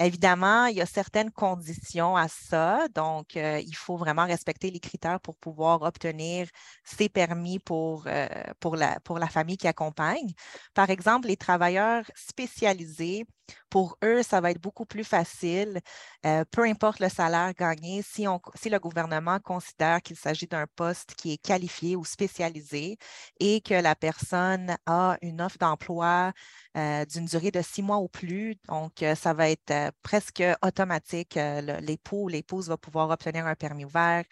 Évidemment, 0.00 0.66
il 0.66 0.76
y 0.76 0.80
a 0.80 0.86
certaines 0.86 1.30
conditions 1.30 2.16
à 2.16 2.26
ça, 2.26 2.88
donc 2.96 3.36
euh, 3.36 3.60
il 3.60 3.76
faut 3.76 3.96
vraiment 3.96 4.24
respecter 4.26 4.70
les 4.72 4.80
critères 4.80 5.20
pour 5.20 5.36
pouvoir 5.36 5.82
obtenir 5.82 6.48
ces 6.82 7.08
permis 7.08 7.60
pour, 7.60 8.04
euh, 8.08 8.26
pour, 8.58 8.74
la, 8.74 8.98
pour 9.00 9.20
la 9.20 9.28
famille 9.28 9.56
qui 9.56 9.68
accompagne. 9.68 10.32
Par 10.74 10.90
exemple, 10.90 11.28
les 11.28 11.36
travailleurs 11.36 12.04
spécialisés, 12.16 13.24
pour 13.70 13.98
eux, 14.04 14.22
ça 14.22 14.40
va 14.40 14.50
être 14.50 14.60
beaucoup 14.60 14.86
plus 14.86 15.04
facile, 15.04 15.80
euh, 16.24 16.44
peu 16.50 16.62
importe 16.64 17.00
le 17.00 17.08
salaire 17.08 17.52
gagné, 17.54 18.02
si, 18.02 18.28
on, 18.28 18.40
si 18.54 18.70
le 18.70 18.78
gouvernement 18.78 19.38
considère 19.40 20.00
qu'il 20.00 20.16
s'agit 20.16 20.46
d'un 20.46 20.66
poste 20.76 21.14
qui 21.16 21.32
est 21.32 21.38
qualifié 21.38 21.96
ou 21.96 22.04
spécialisé 22.04 22.98
et 23.40 23.60
que 23.60 23.74
la 23.74 23.94
personne 23.94 24.76
a 24.86 25.16
une 25.22 25.40
offre 25.40 25.58
d'emploi 25.58 26.32
d'une 26.74 27.26
durée 27.26 27.52
de 27.52 27.62
six 27.62 27.82
mois 27.82 27.98
ou 27.98 28.08
plus. 28.08 28.56
Donc, 28.68 29.04
ça 29.14 29.32
va 29.32 29.48
être 29.48 29.92
presque 30.02 30.42
automatique. 30.60 31.38
L'époux 31.80 32.24
ou 32.24 32.28
l'épouse 32.28 32.68
va 32.68 32.76
pouvoir 32.76 33.10
obtenir 33.10 33.46
un 33.46 33.54
permis 33.54 33.84
ouvert. 33.84 34.24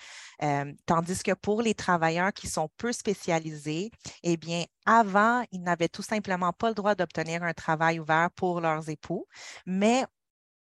tandis 0.87 1.23
que 1.23 1.35
pour 1.35 1.63
les 1.63 1.75
travailleurs 1.75 2.33
qui 2.33 2.49
sont 2.49 2.69
peu 2.79 2.93
spécialisés, 2.93 3.93
eh 4.25 4.37
bien, 4.37 4.65
avant, 4.87 5.45
ils 5.53 5.63
n'avaient 5.63 5.89
tout 5.89 6.03
simplement 6.03 6.53
pas 6.53 6.69
le 6.69 6.75
droit 6.75 6.95
d'obtenir 6.95 7.43
un 7.43 7.53
travail 7.53 8.01
ouvert 8.01 8.31
pour 8.33 8.61
leurs 8.61 8.89
époux, 8.89 9.27
mais 9.67 10.05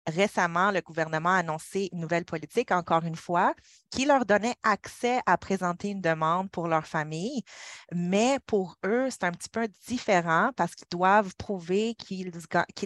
récemment, 0.07 0.71
le 0.71 0.81
gouvernement 0.81 1.29
a 1.31 1.37
annoncé 1.39 1.89
une 1.91 1.99
nouvelle 1.99 2.25
politique, 2.25 2.71
encore 2.71 3.03
une 3.03 3.15
fois, 3.15 3.53
qui 3.91 4.05
leur 4.05 4.25
donnait 4.25 4.55
accès 4.63 5.19
à 5.25 5.37
présenter 5.37 5.89
une 5.89 6.01
demande 6.01 6.49
pour 6.49 6.67
leur 6.67 6.87
famille. 6.87 7.43
Mais 7.93 8.39
pour 8.45 8.77
eux, 8.85 9.09
c'est 9.09 9.25
un 9.25 9.31
petit 9.31 9.49
peu 9.49 9.67
différent 9.87 10.51
parce 10.55 10.75
qu'ils 10.75 10.87
doivent 10.89 11.35
prouver 11.37 11.95
qu'ils 11.95 12.31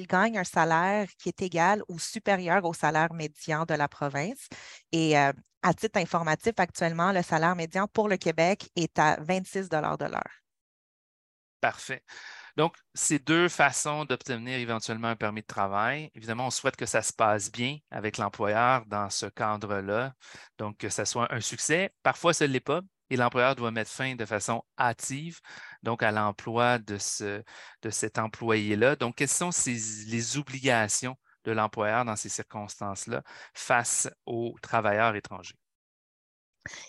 gagnent 0.08 0.40
un 0.40 0.44
salaire 0.44 1.08
qui 1.18 1.30
est 1.30 1.42
égal 1.42 1.84
ou 1.88 2.00
supérieur 2.00 2.66
au 2.66 2.74
salaire 2.74 3.14
médian 3.14 3.66
de 3.66 3.74
la 3.76 3.88
province. 3.88 4.48
Et 4.92 5.18
euh, 5.18 5.32
à 5.64 5.74
titre 5.74 6.00
informatif, 6.00 6.54
actuellement, 6.58 7.12
le 7.12 7.22
salaire 7.22 7.56
médian 7.56 7.88
pour 7.88 8.10
le 8.10 8.18
Québec 8.18 8.70
est 8.76 8.98
à 8.98 9.18
26 9.22 9.70
de 9.70 9.78
l'heure. 9.78 10.41
Parfait. 11.62 12.04
Donc, 12.58 12.76
ces 12.96 13.20
deux 13.20 13.48
façons 13.50 14.06
d'obtenir 14.06 14.58
éventuellement 14.60 15.10
un 15.10 15.16
permis 15.16 15.42
de 15.42 15.48
travail. 15.48 16.12
Évidemment, 16.16 16.48
on 16.48 16.52
souhaite 16.52 16.76
que 16.76 16.88
ça 16.88 17.02
se 17.04 17.14
passe 17.14 17.52
bien 17.52 17.78
avec 17.92 18.18
l'employeur 18.18 18.86
dans 18.88 19.10
ce 19.12 19.28
cadre-là, 19.28 20.14
donc 20.58 20.78
que 20.78 20.90
ça 20.90 21.06
soit 21.06 21.32
un 21.34 21.40
succès. 21.42 21.94
Parfois, 22.04 22.34
ce 22.34 22.46
ne 22.46 22.50
l'est 22.54 22.60
pas 22.62 22.82
et 23.12 23.18
l'employeur 23.18 23.56
doit 23.56 23.72
mettre 23.72 23.92
fin 23.92 24.16
de 24.16 24.26
façon 24.26 24.64
hâtive 24.80 25.40
donc 25.84 26.02
à 26.04 26.12
l'emploi 26.12 26.80
de, 26.80 26.98
ce, 26.98 27.44
de 27.84 27.90
cet 27.92 28.18
employé-là. 28.20 28.96
Donc, 28.96 29.16
quelles 29.18 29.28
sont 29.30 29.52
les 29.68 30.38
obligations 30.38 31.18
de 31.46 31.52
l'employeur 31.52 32.06
dans 32.06 32.16
ces 32.16 32.30
circonstances-là 32.30 33.24
face 33.54 34.10
aux 34.26 34.56
travailleurs 34.64 35.16
étrangers? 35.16 35.61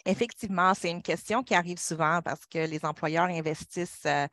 Effectivement, 0.04 0.74
c'est 0.74 0.90
une 0.90 1.02
question 1.02 1.42
qui 1.42 1.54
arrive 1.54 1.78
souvent 1.78 2.20
parce 2.22 2.44
que 2.46 2.58
les 2.58 2.84
employeurs 2.84 3.26
investissent 3.26 4.06
euh, 4.06 4.26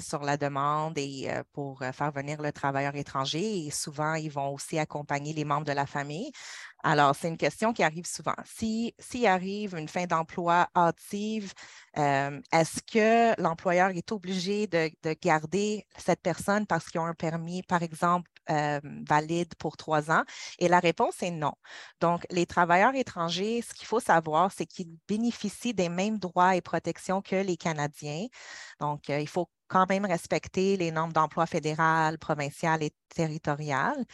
sur 0.00 0.22
la 0.22 0.36
demande 0.36 0.98
et 0.98 1.28
euh, 1.30 1.42
pour 1.52 1.82
euh, 1.82 1.92
faire 1.92 2.10
venir 2.12 2.40
le 2.40 2.52
travailleur 2.52 2.94
étranger 2.96 3.66
et 3.66 3.70
souvent, 3.70 4.14
ils 4.14 4.30
vont 4.30 4.52
aussi 4.54 4.78
accompagner 4.78 5.32
les 5.32 5.44
membres 5.44 5.66
de 5.66 5.72
la 5.72 5.86
famille. 5.86 6.30
Alors, 6.86 7.16
c'est 7.16 7.26
une 7.26 7.36
question 7.36 7.72
qui 7.72 7.82
arrive 7.82 8.06
souvent. 8.06 8.36
S'il 8.44 9.26
arrive 9.26 9.74
une 9.74 9.88
fin 9.88 10.06
d'emploi 10.06 10.68
hâtive, 10.76 11.52
est-ce 11.96 12.80
que 12.80 13.40
l'employeur 13.42 13.90
est 13.90 14.12
obligé 14.12 14.68
de, 14.68 14.92
garder 15.20 15.84
cette 15.96 16.20
personne 16.22 16.64
parce 16.64 16.88
qu'ils 16.88 17.00
ont 17.00 17.06
un 17.06 17.14
permis, 17.14 17.64
par 17.64 17.82
exemple, 17.82 18.30
valide 18.48 19.52
pour 19.58 19.76
trois 19.76 20.12
ans? 20.12 20.22
Et 20.60 20.68
la 20.68 20.78
réponse 20.78 21.20
est 21.24 21.32
non. 21.32 21.54
Donc, 22.00 22.24
les 22.30 22.46
travailleurs 22.46 22.94
étrangers, 22.94 23.62
ce 23.62 23.74
qu'il 23.74 23.88
faut 23.88 23.98
savoir, 23.98 24.52
c'est 24.52 24.66
qu'ils 24.66 24.96
bénéficient 25.08 25.74
des 25.74 25.88
mêmes 25.88 26.18
droits 26.20 26.54
et 26.54 26.60
protections 26.60 27.20
que 27.20 27.34
les 27.34 27.56
Canadiens. 27.56 28.28
Donc, 28.78 29.08
il 29.08 29.28
faut 29.28 29.48
quand 29.68 29.88
même 29.88 30.04
respecter 30.04 30.76
les 30.76 30.90
normes 30.90 31.12
d'emploi 31.12 31.46
fédérales, 31.46 32.18
provinciales 32.18 32.82
et 32.82 32.92
territoriales, 33.08 34.04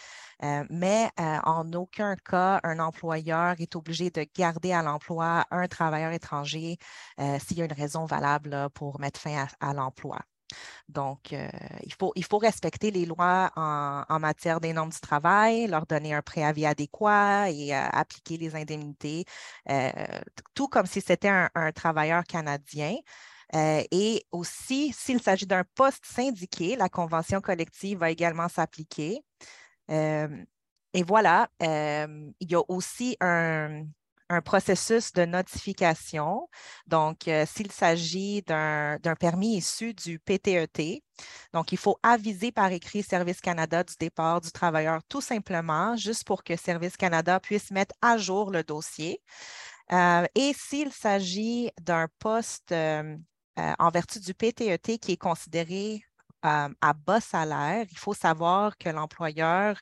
euh, 0.42 0.64
mais 0.70 1.10
euh, 1.20 1.38
en 1.44 1.72
aucun 1.72 2.16
cas, 2.16 2.60
un 2.64 2.78
employeur 2.78 3.54
est 3.58 3.76
obligé 3.76 4.10
de 4.10 4.26
garder 4.36 4.72
à 4.72 4.82
l'emploi 4.82 5.44
un 5.50 5.68
travailleur 5.68 6.12
étranger 6.12 6.78
euh, 7.20 7.38
s'il 7.38 7.58
y 7.58 7.62
a 7.62 7.64
une 7.64 7.72
raison 7.72 8.06
valable 8.06 8.68
pour 8.74 9.00
mettre 9.00 9.20
fin 9.20 9.46
à, 9.60 9.72
l'emploi. 9.74 10.20
Donc, 10.88 11.32
il, 11.32 11.94
faut, 11.98 12.12
il 12.14 12.24
faut 12.24 12.36
respecter 12.38 12.90
les 12.90 13.06
lois 13.06 13.50
en, 13.56 14.20
matière 14.20 14.60
des 14.60 14.74
normes 14.74 14.90
du 14.90 15.00
travail, 15.00 15.66
leur 15.66 15.86
donner 15.86 16.12
un 16.12 16.20
préavis 16.20 16.66
adéquat 16.66 17.50
et 17.50 17.72
appliquer 17.72 18.36
les 18.36 18.54
indemnités, 18.54 19.24
tout 20.54 20.68
comme 20.68 20.84
si 20.84 21.00
c'était 21.00 21.30
un 21.30 21.72
travailleur 21.72 22.24
canadien. 22.24 22.96
Euh, 23.54 23.82
et 23.90 24.24
aussi, 24.32 24.92
s'il 24.92 25.20
s'agit 25.22 25.46
d'un 25.46 25.64
poste 25.74 26.04
syndiqué, 26.06 26.76
la 26.76 26.88
convention 26.88 27.40
collective 27.40 27.98
va 27.98 28.10
également 28.10 28.48
s'appliquer. 28.48 29.22
Euh, 29.90 30.28
Et 30.94 31.02
voilà, 31.04 31.48
il 31.60 32.50
y 32.50 32.54
a 32.54 32.62
aussi 32.68 33.16
un, 33.20 33.84
processus 34.44 35.12
de 35.12 35.24
notification. 35.26 36.48
Donc, 36.86 37.28
euh, 37.28 37.44
s'il 37.46 37.70
s'agit 37.72 38.42
d'un 38.42 38.98
permis 39.20 39.56
issu 39.58 39.94
du 39.94 40.18
PTET, 40.18 40.80
e 40.80 41.00
donc 41.52 41.72
il 41.72 41.78
faut 41.78 41.98
aviser 42.02 42.52
par 42.52 42.72
écrit 42.72 43.02
Service 43.02 43.40
Canada 43.40 43.84
du 43.84 43.94
départ 43.98 44.40
du 44.40 44.50
travailleur 44.50 45.02
tout 45.08 45.20
simplement, 45.20 45.96
juste 45.96 46.24
pour 46.24 46.44
que 46.44 46.56
Service 46.56 46.96
Canada 46.96 47.40
puisse 47.40 47.70
mettre 47.70 47.94
à 48.02 48.16
jour 48.16 48.50
le 48.50 48.62
dossier. 48.64 49.20
Euh, 49.92 50.26
et 50.34 50.52
s'il 50.54 50.92
s'agit 50.92 51.70
d'un 51.80 52.08
poste 52.18 52.72
euh, 52.72 53.16
en 53.56 53.90
vertu 53.90 54.20
du 54.20 54.34
PTET 54.34 54.88
e 54.88 54.96
qui 54.96 55.12
est 55.12 55.16
considéré 55.16 56.04
à 56.42 56.92
bas 56.94 57.20
salaire, 57.20 57.86
il 57.90 57.98
faut 57.98 58.14
savoir 58.14 58.76
que 58.78 58.88
l'employeur 58.88 59.76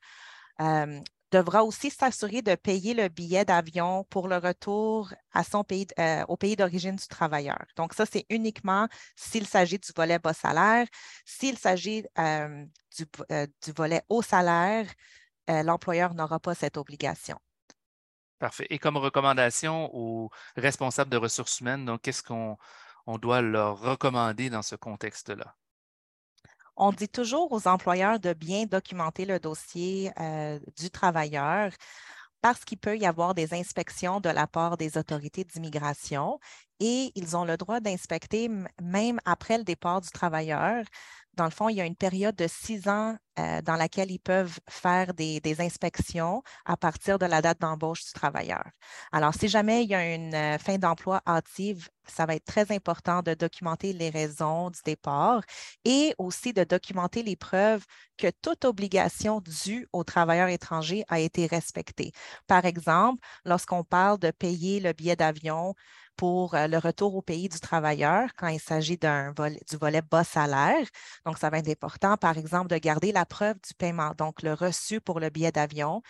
devra 1.30 1.64
aussi 1.64 1.90
s'assurer 1.90 2.42
de 2.42 2.54
payer 2.54 2.94
le 2.94 3.08
billet 3.08 3.44
d'avion 3.44 4.04
pour 4.10 4.28
le 4.28 4.36
retour 4.36 5.12
à 5.32 5.44
son 5.44 5.64
pays, 5.64 5.86
euh, 5.98 6.24
au 6.28 6.36
pays 6.36 6.56
d'origine 6.56 6.96
du 6.96 7.06
travailleur. 7.06 7.64
Donc, 7.76 7.94
ça, 7.94 8.04
c'est 8.06 8.26
uniquement 8.28 8.88
s'il 9.16 9.46
s'agit 9.46 9.78
du 9.78 9.90
volet 9.94 10.18
bas 10.18 10.32
salaire. 10.32 10.86
S'il 11.24 11.56
s'agit 11.56 12.04
euh, 12.18 12.64
euh, 13.30 13.46
du, 13.64 13.72
volet 13.72 14.02
haut 14.08 14.22
salaire, 14.22 14.86
l'employeur 15.48 16.14
n'aura 16.14 16.38
pas 16.38 16.54
cette 16.54 16.76
obligation. 16.76 17.36
Parfait. 18.38 18.68
Et 18.70 18.78
comme 18.78 18.96
recommandation 18.96 19.90
aux 19.92 20.30
responsables 20.56 21.10
de 21.10 21.16
ressources 21.16 21.58
humaines, 21.58 21.84
donc 21.84 22.02
qu'est-ce 22.02 22.22
qu'on 22.22 22.56
doit 23.06 23.42
leur 23.42 23.80
recommander 23.80 24.50
dans 24.50 24.62
ce 24.62 24.76
contexte-là? 24.76 25.56
On 26.76 26.92
dit 26.92 27.08
toujours 27.08 27.52
aux 27.52 27.68
employeurs 27.68 28.20
de 28.20 28.32
bien 28.32 28.64
documenter 28.64 29.26
le 29.26 29.38
dossier 29.38 30.10
euh, 30.18 30.58
du 30.78 30.90
travailleur 30.90 31.72
parce 32.40 32.64
qu'il 32.64 32.78
peut 32.78 32.96
y 32.96 33.06
avoir 33.06 33.34
des 33.34 33.52
inspections 33.52 34.20
de 34.20 34.30
la 34.30 34.46
part 34.46 34.76
des 34.76 34.96
autorités 34.96 35.44
d'immigration 35.44 36.38
et 36.80 37.12
ils 37.14 37.36
ont 37.36 37.44
le 37.44 37.56
droit 37.56 37.80
d'inspecter 37.80 38.50
même 38.82 39.20
après 39.24 39.58
le 39.58 39.64
départ 39.64 40.00
du 40.00 40.10
travailleur 40.10 40.84
dans 41.34 41.44
le 41.44 41.50
fond, 41.50 41.68
il 41.68 41.76
y 41.76 41.80
a 41.80 41.86
une 41.86 41.96
période 41.96 42.36
de 42.36 42.46
six 42.48 42.88
ans 42.88 43.16
euh, 43.38 43.62
dans 43.62 43.76
laquelle 43.76 44.10
ils 44.10 44.18
peuvent 44.18 44.58
faire 44.68 45.14
des, 45.14 45.40
inspections 45.60 46.42
à 46.66 46.76
partir 46.76 47.18
de 47.18 47.26
la 47.26 47.40
date 47.40 47.60
d'embauche 47.60 48.04
du 48.04 48.12
travailleur. 48.12 48.64
Alors, 49.12 49.32
si 49.34 49.48
jamais 49.48 49.84
il 49.84 49.90
y 49.90 49.94
a 49.94 50.14
une 50.14 50.34
euh, 50.34 50.58
fin 50.58 50.76
d'emploi 50.76 51.22
hâtive, 51.26 51.88
ça 52.06 52.26
va 52.26 52.34
être 52.34 52.44
très 52.44 52.72
important 52.72 53.22
de 53.22 53.34
documenter 53.34 53.92
les 53.92 54.10
raisons 54.10 54.70
du 54.70 54.80
départ 54.84 55.42
et 55.84 56.14
aussi 56.18 56.52
de 56.52 56.64
documenter 56.64 57.22
les 57.22 57.36
preuves 57.36 57.84
que 58.18 58.30
toute 58.42 58.64
obligation 58.64 59.40
due 59.40 59.86
aux 59.92 60.04
travailleurs 60.04 60.48
étrangers 60.48 61.04
a 61.08 61.20
été 61.20 61.46
respectée. 61.46 62.12
Par 62.48 62.64
exemple, 62.64 63.24
lorsqu'on 63.44 63.84
parle 63.84 64.18
de 64.18 64.30
payer 64.30 64.80
le 64.80 64.92
billet 64.92 65.16
d'avion 65.16 65.74
pour 66.20 66.54
euh, 66.54 66.66
le 66.66 66.76
retour 66.76 67.14
au 67.14 67.22
pays 67.22 67.48
du 67.48 67.58
travailleur 67.60 68.28
quand 68.36 68.48
il 68.48 68.60
s'agit 68.60 68.98
du 68.98 69.76
volet 69.80 70.02
bas 70.02 70.22
salaire. 70.22 70.86
Donc, 71.24 71.38
ça 71.38 71.48
va 71.48 71.60
être 71.60 71.70
important, 71.70 72.18
par 72.18 72.36
exemple, 72.36 72.68
de 72.68 72.76
garder 72.76 73.10
la 73.10 73.24
preuve 73.24 73.54
du 73.66 73.72
paiement, 73.72 74.12
donc 74.18 74.42
le 74.42 74.52
reçu 74.52 75.00
pour 75.00 75.18
le 75.18 75.30
billet 75.30 75.50
d'avion, 75.50 76.02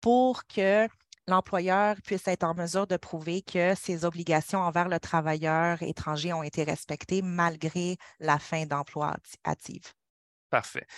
pour 0.00 0.48
que 0.48 0.88
l'employeur 1.28 1.94
puisse 2.02 2.26
être 2.26 2.42
en 2.42 2.54
mesure 2.54 2.88
de 2.88 2.96
prouver 2.96 3.42
que 3.42 3.76
ses 3.76 4.04
obligations 4.04 4.58
envers 4.58 4.88
le 4.88 4.98
travailleur 4.98 5.80
étranger 5.80 6.32
ont 6.32 6.42
été 6.42 6.64
respectées 6.64 7.22
malgré 7.22 7.98
la 8.18 8.40
fin 8.40 8.66
d'emploi 8.66 9.14
active. 9.44 9.92
Parfait. 10.50 10.88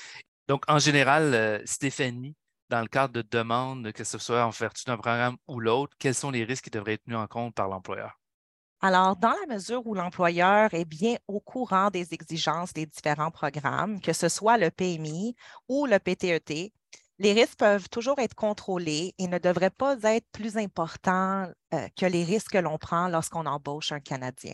Donc, 0.49 0.63
en 0.69 0.79
général, 0.79 1.35
euh, 1.35 1.59
Stéphanie, 1.67 2.35
dans 2.71 2.81
le 2.81 2.89
cadre 2.89 3.13
de 3.13 3.29
demande, 3.31 3.93
que 3.93 4.05
ce 4.05 4.17
soit 4.17 4.43
en 4.43 4.49
vertu 4.49 4.85
d'un 4.87 4.97
programme 4.97 5.37
ou 5.49 5.61
l'autre, 5.61 5.95
quels 5.99 6.15
sont 6.15 6.31
les 6.31 6.45
risques 6.45 6.65
qui 6.65 6.71
devraient 6.71 6.95
être 6.95 7.05
tenus 7.05 7.19
en 7.19 7.27
compte 7.27 7.55
par 7.55 7.69
l'employeur? 7.69 8.19
Alors, 8.87 9.17
dans 9.17 9.33
la 9.41 9.55
mesure 9.55 9.87
où 9.87 9.95
l'employeur 9.95 10.75
est 10.75 10.85
bien 10.85 11.17
au 11.27 11.41
courant 11.41 11.89
des 11.89 12.13
exigences 12.13 12.75
des 12.75 12.85
différents 12.85 13.31
programmes, 13.31 13.99
que 13.99 14.13
ce 14.13 14.29
soit 14.29 14.59
le 14.59 14.71
PMI 14.71 15.35
ou 15.71 15.87
le 15.87 15.99
PTET, 15.99 16.67
e 16.67 16.71
les 17.19 17.33
risques 17.33 17.61
peuvent 17.61 17.89
toujours 17.89 18.19
être 18.19 18.35
contrôlés 18.35 19.15
et 19.17 19.27
ne 19.27 19.39
devraient 19.39 19.71
pas 19.71 19.97
être 20.03 20.27
plus 20.33 20.59
importants 20.59 21.49
euh, 21.73 21.89
que 21.99 22.05
les 22.05 22.25
risques 22.25 22.53
que 22.53 22.59
l'on 22.59 22.77
prend 22.77 23.09
lorsqu'on 23.09 23.47
embauche 23.47 23.91
un 23.91 24.01
Canadien. 24.01 24.53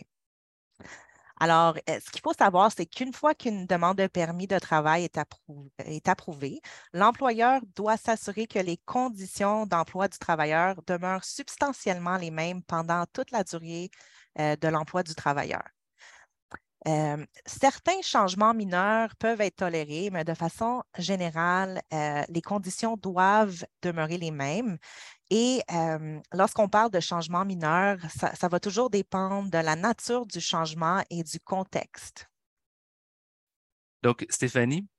Alors, 1.41 1.75
euh, 1.89 1.99
ce 1.99 2.11
qu'il 2.11 2.21
faut 2.21 2.33
savoir, 2.33 2.71
c'est 2.71 2.85
qu'une 2.85 3.13
fois 3.13 3.33
qu'une 3.33 3.65
demande 3.65 3.97
de 3.97 4.05
permis 4.05 4.45
de 4.45 4.59
travail 4.59 5.05
est, 5.05 6.07
approuvée, 6.07 6.61
l'employeur 6.93 7.61
doit 7.75 7.97
s'assurer 7.97 8.45
que 8.45 8.59
les 8.59 8.77
conditions 8.85 9.65
d'emploi 9.65 10.07
du 10.07 10.19
travailleur 10.19 10.75
demeurent 10.85 11.23
substantiellement 11.23 12.17
les 12.17 12.29
mêmes 12.29 12.61
pendant 12.61 13.05
toute 13.11 13.31
la 13.31 13.43
durée 13.43 13.89
de 14.37 14.67
l'emploi 14.67 15.03
du 15.03 15.15
travailleur. 15.15 15.63
Euh, 16.87 17.23
certains 17.45 18.01
changements 18.01 18.55
mineurs 18.55 19.15
peuvent 19.17 19.41
être 19.41 19.57
tolérés, 19.57 20.09
mais 20.11 20.23
de 20.23 20.33
façon 20.33 20.81
générale, 20.97 21.81
euh, 21.93 22.23
les 22.27 22.41
conditions 22.41 22.97
doivent 22.97 23.65
demeurer 23.83 24.17
les 24.17 24.31
mêmes. 24.31 24.77
Et 25.29 25.61
lorsqu'on 26.33 26.67
parle 26.67 26.91
de 26.91 26.99
changements 26.99 27.45
mineurs, 27.45 27.97
ça, 28.09 28.47
va 28.49 28.59
toujours 28.59 28.89
dépendre 28.89 29.49
de 29.49 29.59
la 29.59 29.77
nature 29.77 30.25
du 30.25 30.41
changement 30.41 31.01
et 31.09 31.23
du 31.23 31.39
contexte. 31.39 32.27
Donc, 34.03 34.25
Stéphanie, 34.29 34.89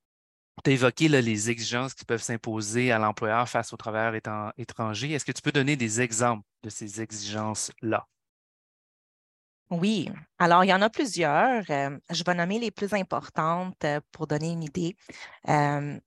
tu 0.65 0.71
as 0.71 0.73
évoqué 0.73 1.09
les 1.09 1.51
exigences 1.51 1.93
qui 1.93 2.07
peuvent 2.07 2.23
s'imposer 2.23 2.93
à 2.93 2.99
l'employeur 2.99 3.47
face 3.47 3.75
aux 3.75 3.77
travailleurs 3.77 4.15
étrangers. 4.57 5.13
Est-ce 5.13 5.25
que 5.25 5.33
tu 5.33 5.43
peux 5.43 5.53
donner 5.53 5.77
des 5.77 6.01
exemples 6.01 6.45
de 6.63 6.71
ces 6.71 7.03
exigences-là? 7.03 8.07
Oui, 9.73 10.11
alors 10.39 10.65
il 10.65 10.69
y 10.69 10.75
en 10.75 10.83
a 10.83 10.91
plusieurs. 10.91 11.65
Euh, 11.71 11.99
je 12.11 12.25
vais 12.25 12.35
nommer 12.35 12.59
les 12.59 12.71
plus 12.71 12.93
importantes 12.93 13.83
euh, 13.85 14.01
pour 14.13 14.27
donner 14.27 14.51
une 14.53 14.63
idée. 14.63 14.97
Euh, 15.49 15.99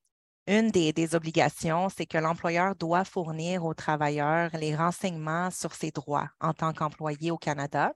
une 0.48 0.70
des, 0.70 1.16
obligations, 1.16 1.90
c'est 1.90 2.06
que 2.06 2.20
l'employeur 2.20 2.76
doit 2.76 3.04
fournir 3.06 3.66
aux 3.66 3.74
travailleurs 3.74 4.52
les 4.54 4.76
renseignements 4.76 5.50
sur 5.50 5.74
ses 5.74 5.90
droits 5.90 6.30
en 6.40 6.54
tant 6.54 6.74
qu'employé 6.74 7.32
au 7.32 7.38
Canada. 7.40 7.94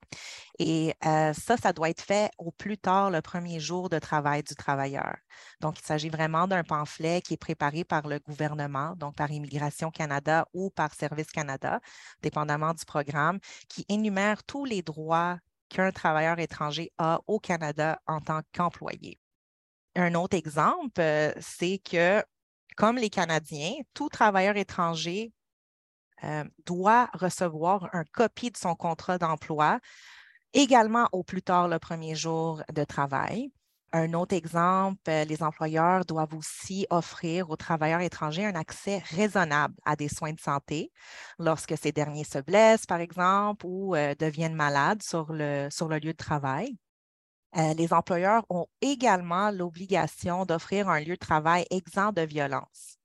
Et 0.57 0.95
ça, 1.01 1.57
ça 1.61 1.73
doit 1.73 1.91
être 1.91 2.01
fait 2.01 2.31
au 2.39 2.51
plus 2.51 2.79
tard 2.79 3.11
le 3.11 3.21
premier 3.21 3.59
jour 3.59 3.89
de 3.89 3.99
travail 3.99 4.41
du 4.41 4.55
travailleur. 4.55 5.17
Donc, 5.61 5.79
il 5.79 5.85
s'agit 5.85 6.09
vraiment 6.09 6.47
d'un 6.47 6.63
pamphlet 6.63 7.21
qui 7.21 7.35
est 7.35 7.37
préparé 7.37 7.83
par 7.83 8.07
le 8.07 8.17
gouvernement, 8.17 8.95
donc 8.95 9.15
par 9.15 9.29
Immigration 9.29 9.91
Canada 9.91 10.47
ou 10.53 10.71
par 10.71 10.95
Service 10.95 11.31
Canada, 11.31 11.79
dépendamment 12.23 12.73
du 12.73 12.83
programme, 12.83 13.37
qui 13.67 13.85
énumère 13.89 14.43
tous 14.43 14.65
les 14.65 14.81
droits 14.81 15.37
qu'un 15.69 15.91
travailleur 15.91 16.39
étranger 16.39 16.91
a 16.97 17.21
au 17.27 17.39
Canada 17.39 17.99
en 18.07 18.19
tant 18.19 18.41
qu'employé. 18.53 19.19
Un 19.95 20.15
autre 20.15 20.37
exemple, 20.37 20.99
euh, 20.99 21.31
c'est 21.39 21.79
que, 21.79 22.23
comme 22.75 22.97
les 22.97 23.09
Canadiens, 23.09 23.73
tout 23.93 24.09
travailleur 24.09 24.57
étranger 24.57 25.33
euh, 26.23 26.43
doit 26.65 27.09
recevoir 27.13 27.89
une 27.93 28.05
copie 28.11 28.51
de 28.51 28.57
son 28.57 28.75
contrat 28.75 29.17
d'emploi 29.17 29.79
également 30.53 31.07
au 31.11 31.23
plus 31.23 31.41
tard 31.41 31.67
le 31.67 31.79
premier 31.79 32.15
jour 32.15 32.61
de 32.73 32.83
travail. 32.83 33.51
Un 33.91 34.13
autre 34.13 34.35
exemple, 34.35 35.01
euh, 35.09 35.25
les 35.25 35.41
employeurs 35.41 36.05
doivent 36.05 36.35
aussi 36.35 36.85
offrir 36.91 37.49
aux 37.49 37.55
travailleurs 37.55 38.01
étrangers 38.01 38.45
un 38.45 38.53
accès 38.53 38.99
raisonnable 38.99 39.73
à 39.83 39.95
des 39.95 40.09
soins 40.09 40.33
de 40.33 40.39
santé 40.39 40.91
lorsque 41.39 41.75
ces 41.75 41.91
derniers 41.91 42.23
se 42.23 42.37
blessent, 42.37 42.85
par 42.85 42.99
exemple, 42.99 43.65
ou 43.65 43.95
euh, 43.95 44.13
deviennent 44.19 44.53
malades 44.53 45.01
sur 45.01 45.33
le, 45.33 45.69
lieu 45.99 46.11
de 46.11 46.17
travail. 46.17 46.77
Euh, 47.57 47.73
les 47.73 47.91
employeurs 47.93 48.45
ont 48.49 48.67
également 48.81 49.49
l'obligation 49.49 50.45
d'offrir 50.45 50.87
un 50.89 50.99
lieu 50.99 51.13
de 51.13 51.15
travail 51.15 51.65
exempt 51.71 52.11
de 52.13 52.21
violence 52.21 52.98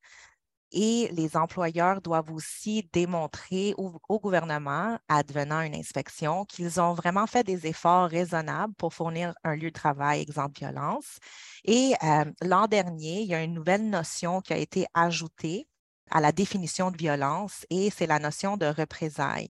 et 0.75 1.09
les 1.13 1.37
employeurs 1.37 2.03
doivent 2.03 2.33
aussi 2.33 2.89
démontrer 2.93 3.75
au, 3.79 4.19
gouvernement, 4.19 4.99
advenant 5.09 5.61
une 5.61 5.75
inspection, 5.75 6.45
qu'ils 6.45 6.81
ont 6.81 6.95
vraiment 6.95 7.27
fait 7.27 7.45
des 7.45 7.67
efforts 7.67 8.11
raisonnables 8.11 8.75
pour 8.75 8.93
fournir 8.93 9.35
un 9.45 9.55
lieu 9.55 9.71
de 9.71 9.75
travail 9.75 10.21
exempt 10.21 10.49
de 10.49 10.59
violence. 10.59 11.19
Et 11.65 11.95
euh, 12.03 12.25
l'an 12.43 12.67
dernier, 12.67 13.23
il 13.23 13.29
y 13.29 13.35
a 13.35 13.43
une 13.43 13.55
nouvelle 13.55 13.89
notion 13.89 14.41
qui 14.41 14.53
a 14.53 14.59
été 14.59 14.87
ajoutée 14.95 15.69
à 16.11 16.21
la 16.21 16.33
définition 16.33 16.91
de 16.91 16.97
violence 16.97 17.65
et 17.71 17.91
c'est 17.91 18.07
la 18.07 18.19
notion 18.19 18.57
de 18.57 18.67
représailles. 18.67 19.54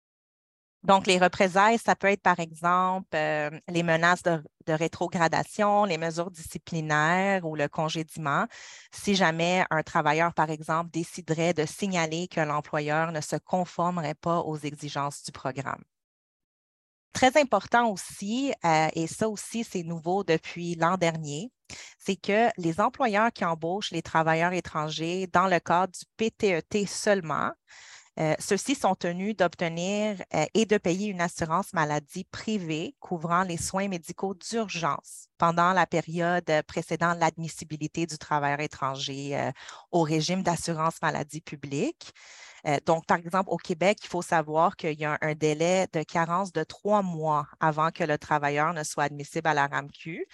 Donc, 0.86 1.08
les 1.08 1.18
représailles, 1.18 1.78
ça 1.78 1.96
peut 1.96 2.06
être 2.06 2.22
par 2.22 2.38
exemple 2.38 3.08
euh, 3.16 3.50
les 3.66 3.82
menaces 3.82 4.22
de, 4.22 4.40
rétrogradation, 4.68 5.84
les 5.84 5.98
mesures 5.98 6.30
disciplinaires 6.30 7.44
ou 7.44 7.56
le 7.56 7.66
congédiement. 7.66 8.46
Si 8.92 9.16
jamais 9.16 9.64
un 9.70 9.82
travailleur, 9.82 10.32
par 10.32 10.48
exemple, 10.48 10.90
déciderait 10.92 11.54
de 11.54 11.66
signaler 11.66 12.28
que 12.28 12.40
l'employeur 12.40 13.10
ne 13.10 13.20
se 13.20 13.34
conformerait 13.34 14.14
pas 14.14 14.38
aux 14.38 14.58
exigences 14.58 15.24
du 15.24 15.32
programme. 15.32 15.82
Très 17.12 17.36
important 17.36 17.90
aussi, 17.90 18.52
euh, 18.64 18.88
et 18.94 19.08
ça 19.08 19.28
aussi, 19.28 19.64
c'est 19.64 19.82
nouveau 19.82 20.22
depuis 20.22 20.76
l'an 20.76 20.96
dernier, 20.96 21.50
c'est 21.98 22.16
que 22.16 22.48
les 22.58 22.80
employeurs 22.80 23.32
qui 23.32 23.44
embauchent 23.44 23.90
les 23.90 24.02
travailleurs 24.02 24.52
étrangers 24.52 25.26
dans 25.32 25.48
le 25.48 25.58
cadre 25.58 25.92
du 25.92 26.04
PTET 26.16 26.84
e 26.84 26.86
seulement, 26.86 27.50
euh, 28.18 28.34
ceux-ci 28.38 28.74
sont 28.74 28.94
tenus 28.94 29.36
d'obtenir 29.36 30.16
euh, 30.34 30.44
et 30.54 30.64
de 30.66 30.78
payer 30.78 31.08
une 31.08 31.20
assurance 31.20 31.72
maladie 31.72 32.24
privée 32.24 32.94
couvrant 33.00 33.42
les 33.42 33.56
soins 33.56 33.88
médicaux 33.88 34.34
d'urgence 34.34 35.28
pendant 35.38 35.72
la 35.72 35.86
période 35.86 36.50
précédant 36.66 37.14
l'admissibilité 37.14 38.06
du 38.06 38.16
travailleur 38.16 38.60
étranger 38.60 39.50
au 39.90 40.00
régime 40.00 40.42
d'assurance 40.42 41.02
maladie 41.02 41.42
publique. 41.42 42.14
Euh, 42.66 42.78
donc, 42.86 43.06
par 43.06 43.18
exemple, 43.18 43.50
au 43.50 43.56
Québec, 43.56 43.98
il 44.02 44.08
faut 44.08 44.22
savoir 44.22 44.76
qu'il 44.76 44.98
y 44.98 45.04
a 45.04 45.18
un, 45.20 45.34
délai 45.34 45.86
de 45.92 46.02
carence 46.02 46.52
de 46.52 46.64
trois 46.64 47.02
mois 47.02 47.46
avant 47.60 47.90
que 47.90 48.04
le 48.04 48.18
travailleur 48.18 48.72
ne 48.72 48.82
soit 48.82 49.04
admissible 49.04 49.48
à 49.48 49.54
la 49.54 49.66
RAMQ. 49.66 50.26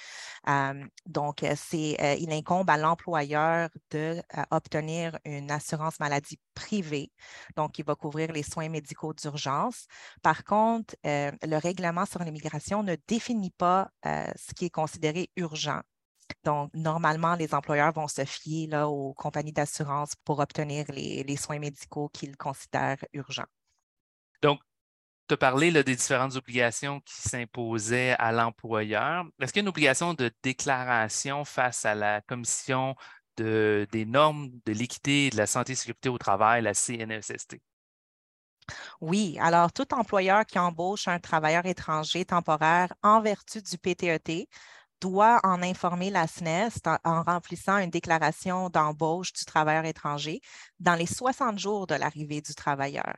Euh, 0.48 0.84
donc, 1.06 1.42
euh, 1.42 1.54
il 1.72 2.32
incombe 2.32 2.70
à 2.70 2.76
l'employeur 2.76 3.68
d'obtenir 3.90 5.18
une 5.24 5.50
assurance 5.50 6.00
maladie 6.00 6.38
privée, 6.54 7.12
donc 7.56 7.72
qui 7.72 7.82
va 7.82 7.94
couvrir 7.94 8.32
les 8.32 8.42
soins 8.42 8.68
médicaux 8.68 9.12
d'urgence. 9.12 9.86
Par 10.22 10.44
contre, 10.44 10.94
le 11.04 11.56
règlement 11.56 12.06
sur 12.06 12.22
l'immigration 12.22 12.82
ne 12.82 12.96
définit 13.08 13.50
pas 13.50 13.90
ce 14.04 14.54
qui 14.54 14.66
est 14.66 14.70
considéré 14.70 15.30
urgent. 15.36 15.80
Donc, 16.44 16.70
normalement, 16.74 17.34
les 17.34 17.54
employeurs 17.54 17.92
vont 17.92 18.08
se 18.08 18.24
fier 18.24 18.66
là, 18.66 18.88
aux 18.88 19.14
compagnies 19.14 19.52
d'assurance 19.52 20.14
pour 20.24 20.40
obtenir 20.40 20.86
les, 20.90 21.36
soins 21.36 21.58
médicaux 21.58 22.08
qu'ils 22.12 22.36
considèrent 22.36 23.04
urgents. 23.12 23.46
Donc, 24.42 24.60
tu 25.28 25.34
as 25.34 25.36
parlé 25.36 25.70
des 25.70 25.84
différentes 25.84 26.34
obligations 26.34 27.00
qui 27.00 27.14
s'imposaient 27.14 28.16
à 28.18 28.32
l'employeur. 28.32 29.24
Est-ce 29.40 29.52
qu'il 29.52 29.60
y 29.60 29.62
a 29.62 29.64
une 29.64 29.68
obligation 29.68 30.14
de 30.14 30.30
déclaration 30.42 31.44
face 31.44 31.84
à 31.84 31.94
la 31.94 32.20
Commission 32.22 32.96
des 33.36 34.04
normes 34.06 34.50
de 34.66 34.72
l'équité 34.72 35.26
et 35.26 35.30
de 35.30 35.36
la 35.36 35.46
santé 35.46 35.72
et 35.72 35.76
sécurité 35.76 36.08
au 36.08 36.18
travail, 36.18 36.62
la 36.62 36.74
CNESST? 36.74 37.56
Oui, 39.00 39.36
alors 39.40 39.72
tout 39.72 39.92
employeur 39.94 40.46
qui 40.46 40.58
embauche 40.58 41.08
un 41.08 41.18
travailleur 41.18 41.66
étranger 41.66 42.24
temporaire 42.24 42.92
en 43.02 43.20
vertu 43.20 43.60
du 43.62 43.78
PTET 43.78 44.48
doit 45.02 45.40
en 45.42 45.62
informer 45.62 46.10
la 46.10 46.28
SNES 46.28 46.70
en, 47.04 47.22
remplissant 47.24 47.78
une 47.78 47.90
déclaration 47.90 48.70
d'embauche 48.70 49.32
du 49.32 49.44
travailleur 49.44 49.84
étranger 49.84 50.40
dans 50.78 50.94
les 50.94 51.06
60 51.06 51.58
jours 51.58 51.88
de 51.88 51.96
l'arrivée 51.96 52.40
du 52.40 52.54
travailleur. 52.54 53.16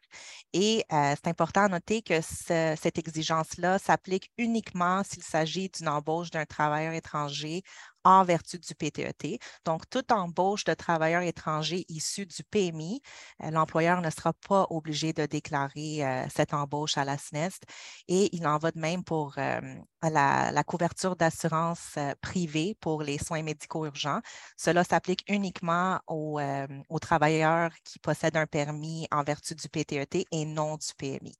Et 0.55 0.83
euh, 0.93 1.15
c'est 1.15 1.29
important 1.29 1.65
à 1.65 1.69
noter 1.69 2.01
que 2.01 2.21
cette 2.23 2.99
exigence-là 2.99 3.79
s'applique 3.79 4.33
uniquement 4.39 5.03
s'il 5.05 5.23
s'agit 5.23 5.69
d'une 5.69 5.89
embauche 5.89 6.31
d'un 6.31 6.47
travailleur 6.47 6.95
étranger 6.95 7.63
en 8.05 8.25
vertu 8.25 8.59
du 8.59 8.75
PTET. 8.75 9.25
E 9.25 9.39
Donc, 9.65 9.89
toute 9.91 10.13
embauche 10.13 10.65
de 10.65 10.75
travailleurs 10.75 11.23
étrangers 11.23 11.85
issus 11.89 12.27
du 12.27 12.45
PMI, 12.45 13.01
euh, 13.43 13.51
l'employeur 13.51 14.01
ne 14.01 14.11
sera 14.11 14.33
pas 14.33 14.67
obligé 14.71 15.13
de 15.13 15.27
déclarer 15.27 16.05
euh, 16.05 16.27
cette 16.35 16.55
embauche 16.55 16.99
à 16.99 17.05
la 17.05 17.19
SNEST 17.19 17.65
et 18.09 18.35
il 18.37 18.47
en 18.47 18.59
va 18.59 18.71
de 18.71 18.79
même 18.79 19.05
pour 19.05 19.35
euh, 19.39 19.61
la, 20.03 20.65
couverture 20.65 21.17
d'assurance 21.17 21.99
privée 22.21 22.77
pour 22.81 23.03
les 23.03 23.19
soins 23.19 23.43
médicaux 23.43 23.87
urgents. 23.87 24.21
Cela 24.57 24.83
s'applique 24.85 25.25
uniquement 25.29 26.01
aux, 26.07 26.41
aux 26.89 26.99
travailleurs 26.99 27.71
qui 27.85 27.99
possèdent 27.99 28.37
un 28.37 28.47
permis 28.47 29.07
en 29.11 29.23
vertu 29.23 29.55
du 29.55 29.69
PTET 29.69 30.23
e 30.23 30.25
et 30.33 30.45
non 30.47 30.77
du 30.77 30.89
PMI. 30.97 31.35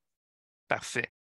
Parfait. 0.69 1.14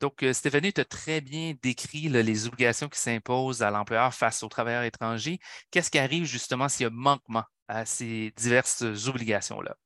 Donc, 0.00 0.22
euh, 0.22 0.32
Stéphanie, 0.32 0.72
tu 0.72 0.80
as 0.80 0.86
très 0.86 1.20
bien 1.20 1.54
décrit 1.62 2.08
les 2.08 2.46
obligations 2.46 2.88
qui 2.88 2.98
s'imposent 2.98 3.62
à 3.62 3.70
l'employeur 3.70 4.14
face 4.14 4.42
aux 4.42 4.48
travailleurs 4.48 4.82
étrangers. 4.82 5.38
Qu'est-ce 5.70 5.90
qui 5.90 5.98
arrive 5.98 6.24
justement 6.24 6.68
s'il 6.70 6.84
y 6.84 6.86
a 6.86 6.90
manquement 6.90 7.44
à 7.68 7.84
ces 7.84 8.32
diverses 8.36 8.82
obligations-là? 9.06 9.76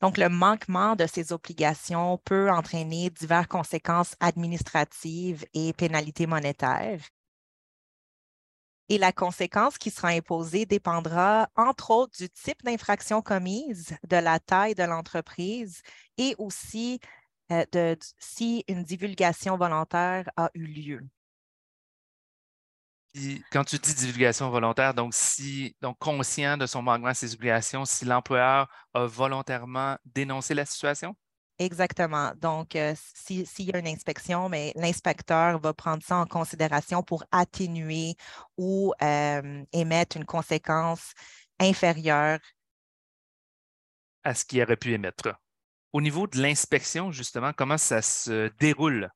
Donc, 0.00 0.16
le 0.16 0.28
manquement 0.28 0.94
de 0.94 1.06
ces 1.06 1.32
obligations 1.32 2.18
peut 2.24 2.48
entraîner 2.48 3.10
diverses 3.10 3.48
conséquences 3.48 4.14
administratives 4.20 5.44
et 5.52 5.72
pénalités 5.72 6.28
monétaires. 6.28 7.00
Et 8.88 8.96
la 8.96 9.12
conséquence 9.12 9.76
qui 9.76 9.90
sera 9.90 10.08
imposée 10.08 10.64
dépendra, 10.64 11.50
entre 11.56 11.90
autres, 11.90 12.16
du 12.16 12.30
type 12.30 12.62
d'infraction 12.62 13.20
commise, 13.20 13.96
de 14.08 14.16
la 14.16 14.38
taille 14.38 14.74
de 14.74 14.84
l'entreprise 14.84 15.82
et 16.16 16.34
aussi 16.38 17.00
euh, 17.52 17.64
de, 17.72 17.96
si 18.18 18.64
une 18.68 18.82
divulgation 18.82 19.56
volontaire 19.56 20.28
a 20.36 20.50
eu 20.54 20.66
lieu. 20.66 21.00
quand 23.50 23.64
tu 23.64 23.78
dis 23.78 23.94
divulgation 23.94 24.50
volontaire, 24.50 24.94
donc 24.94 25.14
si 25.14 25.74
donc 25.80 25.98
conscient 25.98 26.56
de 26.56 26.66
son 26.66 26.82
manquement 26.82 27.08
à 27.08 27.14
ses 27.14 27.34
obligations, 27.34 27.84
si 27.84 28.04
l'employeur 28.04 28.68
a 28.94 29.06
volontairement 29.06 29.96
dénoncé 30.04 30.54
la 30.54 30.64
situation? 30.66 31.16
Exactement. 31.58 32.32
Donc, 32.36 32.76
euh, 32.76 32.94
s'il 32.94 33.44
y 33.58 33.72
a 33.72 33.78
une 33.78 33.88
inspection, 33.88 34.48
mais 34.48 34.72
l'inspecteur 34.76 35.58
va 35.58 35.74
prendre 35.74 36.02
ça 36.04 36.16
en 36.16 36.26
considération 36.26 37.02
pour 37.02 37.24
atténuer 37.32 38.14
ou 38.56 38.92
euh, 39.02 39.64
émettre 39.72 40.16
une 40.16 40.24
conséquence 40.24 41.14
inférieure 41.58 42.38
à 44.22 44.34
ce 44.34 44.44
qu'il 44.44 44.62
aurait 44.62 44.76
pu 44.76 44.92
émettre. 44.92 45.34
Au 45.92 46.00
niveau 46.00 46.26
de 46.26 46.40
l'inspection, 46.40 47.12
justement, 47.12 47.52
comment 47.52 47.78
ça 47.78 48.02
se 48.02 48.50
déroule? 48.58 49.10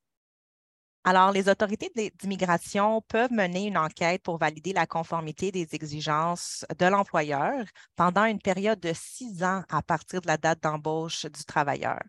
Alors, 1.04 1.32
les 1.32 1.48
autorités 1.48 1.90
d'immigration 2.14 3.02
peuvent 3.08 3.32
mener 3.32 3.66
une 3.66 3.76
enquête 3.76 4.22
pour 4.22 4.38
valider 4.38 4.72
la 4.72 4.86
conformité 4.86 5.50
des 5.50 5.74
exigences 5.74 6.64
de 6.78 6.86
l'employeur 6.86 7.64
pendant 7.96 8.24
une 8.24 8.38
période 8.38 8.78
de 8.78 8.92
six 8.94 9.42
ans 9.42 9.64
à 9.68 9.82
partir 9.82 10.20
de 10.20 10.28
la 10.28 10.36
date 10.36 10.62
d'embauche 10.62 11.26
du 11.26 11.44
travailleur. 11.44 12.00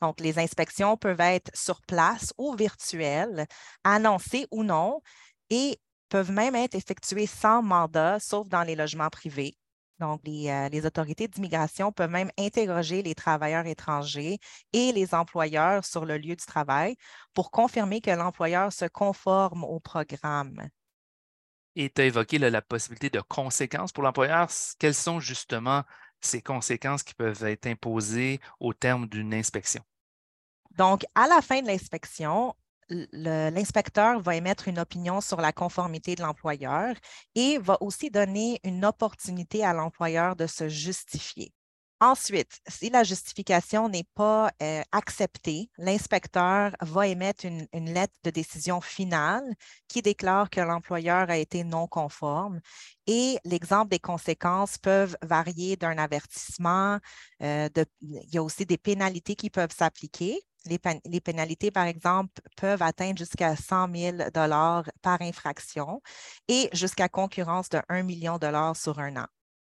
Donc, 0.00 0.20
les 0.20 0.38
inspections 0.38 0.96
peuvent 0.96 1.20
être 1.20 1.50
sur 1.52 1.82
place 1.82 2.32
ou 2.38 2.54
virtuelles, 2.54 3.44
annoncées 3.82 4.46
ou 4.52 4.62
non, 4.62 5.00
et 5.50 5.80
peuvent 6.08 6.30
même 6.30 6.54
être 6.54 6.76
effectuées 6.76 7.26
sans 7.26 7.60
mandat, 7.62 8.20
sauf 8.20 8.48
dans 8.48 8.62
les 8.62 8.76
logements 8.76 9.10
privés. 9.10 9.56
Donc, 10.00 10.20
euh, 10.26 10.68
les, 10.68 10.86
autorités 10.86 11.26
d'immigration 11.26 11.90
peuvent 11.90 12.10
même 12.10 12.30
interroger 12.38 13.02
les 13.02 13.14
travailleurs 13.14 13.66
étrangers 13.66 14.38
et 14.72 14.92
les 14.92 15.14
employeurs 15.14 15.84
sur 15.84 16.04
le 16.04 16.18
lieu 16.18 16.36
du 16.36 16.46
travail 16.46 16.94
pour 17.34 17.50
confirmer 17.50 18.00
que 18.00 18.10
l'employeur 18.10 18.72
se 18.72 18.84
conforme 18.84 19.64
au 19.64 19.80
programme. 19.80 20.68
Et 21.74 21.90
tu 21.90 22.00
as 22.00 22.04
évoqué 22.06 22.38
la 22.38 22.62
possibilité 22.62 23.10
de 23.10 23.20
conséquences 23.20 23.92
pour 23.92 24.04
l'employeur. 24.04 24.48
Quelles 24.78 24.94
sont 24.94 25.20
justement 25.20 25.84
ces 26.20 26.42
conséquences 26.42 27.02
qui 27.02 27.14
peuvent 27.14 27.44
être 27.44 27.66
imposées 27.66 28.40
au 28.60 28.72
terme 28.72 29.06
d'une 29.06 29.34
inspection? 29.34 29.82
Donc, 30.76 31.04
à 31.14 31.26
la 31.26 31.40
fin 31.42 31.60
de 31.60 31.66
l'inspection, 31.66 32.54
l'inspecteur 32.90 34.20
va 34.20 34.36
émettre 34.36 34.68
une 34.68 34.78
opinion 34.78 35.20
sur 35.20 35.40
la 35.40 35.52
conformité 35.52 36.14
de 36.14 36.22
l'employeur 36.22 36.94
et 37.34 37.58
va 37.58 37.76
aussi 37.80 38.10
donner 38.10 38.60
une 38.64 38.84
opportunité 38.84 39.64
à 39.64 39.72
l'employeur 39.72 40.36
de 40.36 40.46
se 40.46 40.68
justifier. 40.68 41.52
Ensuite, 42.00 42.60
si 42.68 42.90
la 42.90 43.02
justification 43.02 43.88
n'est 43.88 44.06
pas 44.14 44.52
euh, 44.62 44.82
acceptée, 44.92 45.68
l'inspecteur 45.78 46.70
va 46.80 47.08
émettre 47.08 47.44
une, 47.44 47.66
lettre 47.92 48.14
de 48.22 48.30
décision 48.30 48.80
finale 48.80 49.42
qui 49.88 50.00
déclare 50.00 50.48
que 50.48 50.60
l'employeur 50.60 51.28
a 51.28 51.36
été 51.36 51.64
non 51.64 51.88
conforme. 51.88 52.60
Et 53.08 53.38
l'exemple 53.44 53.88
des 53.90 53.98
conséquences 53.98 54.78
peuvent 54.78 55.16
varier 55.22 55.76
d'un 55.76 55.98
avertissement. 55.98 57.00
Euh, 57.42 57.68
il 58.00 58.32
y 58.32 58.38
a 58.38 58.44
aussi 58.44 58.64
des 58.64 58.78
pénalités 58.78 59.34
qui 59.34 59.50
peuvent 59.50 59.74
s'appliquer. 59.76 60.38
Les, 60.68 61.20
pénalités, 61.20 61.70
par 61.70 61.86
exemple, 61.86 62.40
peuvent 62.56 62.82
atteindre 62.82 63.18
jusqu'à 63.18 63.56
100 63.56 63.88
000 63.94 64.16
par 65.02 65.22
infraction 65.22 66.02
et 66.48 66.68
jusqu'à 66.72 67.08
concurrence 67.08 67.68
de 67.68 67.80
1 67.88 68.02
million 68.02 68.34
de 68.34 68.40
dollars 68.40 68.76
sur 68.76 68.98
un 68.98 69.16
an. 69.16 69.26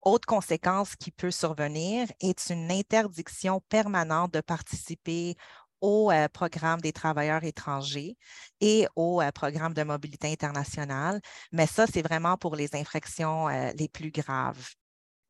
Autre 0.02 0.26
conséquence 0.26 0.96
qui 0.96 1.10
peut 1.10 1.30
survenir 1.30 2.08
est 2.20 2.50
une 2.50 2.70
interdiction 2.72 3.60
permanente 3.68 4.32
de 4.32 4.40
participer 4.40 5.36
au 5.80 6.10
euh, 6.10 6.28
programme 6.28 6.80
des 6.80 6.92
travailleurs 6.92 7.44
étrangers 7.44 8.16
et 8.60 8.86
au 8.96 9.20
euh, 9.20 9.30
programme 9.32 9.74
de 9.74 9.82
mobilité 9.82 10.30
internationale. 10.30 11.20
Mais 11.52 11.66
ça, 11.66 11.86
c'est 11.86 12.02
vraiment 12.02 12.36
pour 12.36 12.56
les 12.56 12.74
infractions 12.74 13.48
euh, 13.48 13.72
les 13.78 13.88
plus 13.88 14.10
graves. 14.10 14.74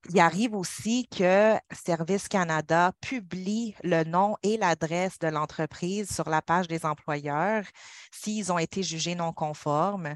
Il 0.08 0.18
arrive 0.18 0.54
aussi 0.54 1.06
que 1.08 1.56
Service 1.72 2.26
Canada 2.28 2.92
publie 3.00 3.74
le 3.82 4.02
nom 4.04 4.36
et 4.42 4.56
l'adresse 4.56 5.18
de 5.18 5.28
l'entreprise 5.28 6.10
sur 6.10 6.28
la 6.30 6.40
page 6.40 6.68
des 6.68 6.86
employeurs 6.86 7.64
s'ils 8.10 8.50
ont 8.50 8.58
été 8.58 8.82
jugés 8.82 9.14
non 9.14 9.32
conformes. 9.32 10.14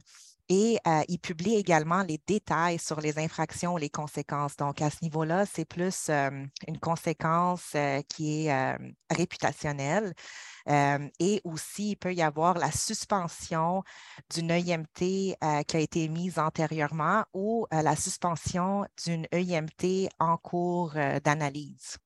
et 0.51 0.79
euh, 0.87 1.03
il 1.09 1.18
publie 1.18 1.55
également 1.55 2.03
les 2.03 2.20
détails 2.27 2.79
sur 2.79 3.01
les 3.01 3.18
infractions, 3.18 3.77
les 3.79 3.88
conséquences. 3.88 4.57
Donc, 4.57 4.83
à 4.83 4.90
ce 4.90 4.99
niveau-là, 5.03 5.47
c'est 5.47 5.64
plus 5.64 6.09
euh, 6.11 6.31
une 6.68 6.79
conséquence 6.79 7.73
euh, 7.75 8.03
qui 8.09 8.47
est 8.47 8.77
réputationnelle. 9.11 10.14
Et 10.66 11.40
aussi, 11.44 11.90
il 11.90 11.96
peut 11.96 12.14
y 12.14 12.22
avoir 12.22 12.59
la 12.59 12.70
suspension 12.70 13.83
d'une 14.35 14.50
EIMT 14.50 14.85
qui 14.98 15.37
a 15.40 15.81
été 15.81 16.09
mise 16.09 16.38
antérieurement 16.38 17.24
ou 17.33 17.66
la 17.70 17.96
suspension 17.96 18.87
d'une 19.05 19.27
EIMT 19.33 20.09
en 20.18 20.37
cours 20.37 20.94
d'analyse. 21.24 21.98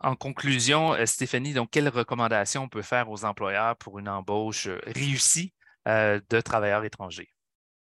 En 0.00 0.16
conclusion, 0.16 0.94
Stéphanie, 1.06 1.54
donc 1.54 1.70
quelles 1.70 1.88
recommandations 1.88 2.64
on 2.64 2.68
peut 2.68 2.82
faire 2.82 3.10
aux 3.10 3.24
employeurs 3.24 3.76
pour 3.76 3.98
une 3.98 4.08
embauche 4.08 4.68
réussie 4.86 5.54
de 5.86 6.40
travailleurs 6.40 6.84
étrangers? 6.84 7.30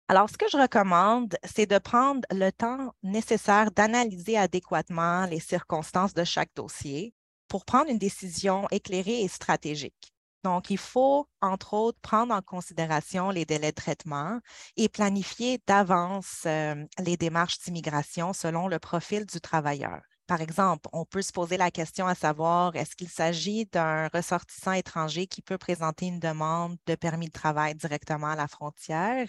Alors, 0.09 0.29
ce 0.29 0.37
que 0.37 0.45
je 0.53 0.59
recommande, 0.59 1.35
c'est 1.45 1.65
de 1.65 1.79
prendre 1.79 2.21
le 2.31 2.51
temps 2.51 2.93
nécessaire 3.03 3.71
d'analyser 3.71 4.37
adéquatement 4.37 5.25
les 5.25 5.41
circonstances 5.41 6.13
de 6.13 6.25
chaque 6.25 6.51
dossier 6.55 7.15
pour 7.55 7.65
prendre 7.65 7.89
une 7.89 7.99
décision 7.99 8.67
éclairée 8.73 9.21
et 9.21 9.29
stratégique. 9.29 10.13
Donc, 10.43 10.71
il 10.71 10.77
faut, 10.77 11.29
entre 11.41 11.75
autres, 11.75 12.01
prendre 12.01 12.35
en 12.35 12.43
considération 12.43 13.31
les 13.31 13.45
délais 13.45 13.71
de 13.71 13.77
traitement 13.77 14.41
et 14.77 14.89
planifier 14.89 15.63
d'avance 15.69 16.43
euh, 16.47 16.75
les 16.99 17.17
démarches 17.17 17.61
d'immigration 17.61 18.33
selon 18.33 18.67
le 18.67 18.81
profil 18.81 19.25
du 19.25 19.41
travailleur. 19.41 20.01
Par 20.27 20.41
exemple, 20.41 20.89
on 20.93 21.05
peut 21.05 21.23
se 21.23 21.31
poser 21.31 21.57
la 21.57 21.71
question 21.71 22.09
à 22.09 22.17
savoir 22.17 22.75
est-ce 22.75 22.97
qu'il 22.97 23.09
s'agit 23.09 23.67
d'un 23.67 24.09
ressortissant 24.09 24.73
étranger 24.73 25.29
qui 25.29 25.41
peut 25.41 25.57
présenter 25.57 26.07
une 26.07 26.19
demande 26.19 26.77
de 26.89 26.97
permis 26.97 27.27
de 27.27 27.33
travail 27.33 27.77
directement 27.77 28.31
à 28.31 28.35
la 28.35 28.49
frontière 28.49 29.29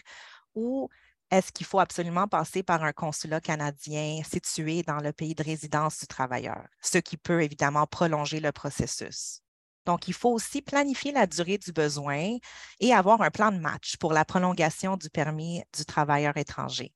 ou 0.55 0.89
est-ce 1.31 1.51
qu'il 1.51 1.65
faut 1.65 1.79
absolument 1.79 2.27
passer 2.27 2.63
par 2.63 2.83
un 2.83 2.93
consulat 2.93 3.41
canadien 3.41 4.21
situé 4.23 4.83
dans 4.83 4.99
le 4.99 5.11
pays 5.11 5.35
de 5.35 5.43
résidence 5.43 5.99
du 5.99 6.07
travailleur, 6.07 6.65
ce 6.81 6.97
qui 6.97 7.17
peut 7.17 7.43
évidemment 7.43 7.88
prolonger 7.88 8.39
le 8.39 8.51
processus. 8.51 9.41
Donc, 9.85 10.07
il 10.07 10.13
faut 10.13 10.31
aussi 10.31 10.61
planifier 10.61 11.11
la 11.11 11.27
durée 11.27 11.57
du 11.57 11.71
besoin 11.71 12.38
et 12.79 12.93
avoir 12.93 13.21
un 13.21 13.29
plan 13.29 13.51
de 13.51 13.59
match 13.59 13.97
pour 13.97 14.13
la 14.13 14.25
prolongation 14.25 14.97
du 14.97 15.09
permis 15.09 15.61
du 15.75 15.85
travailleur 15.85 16.38
étranger. 16.38 16.93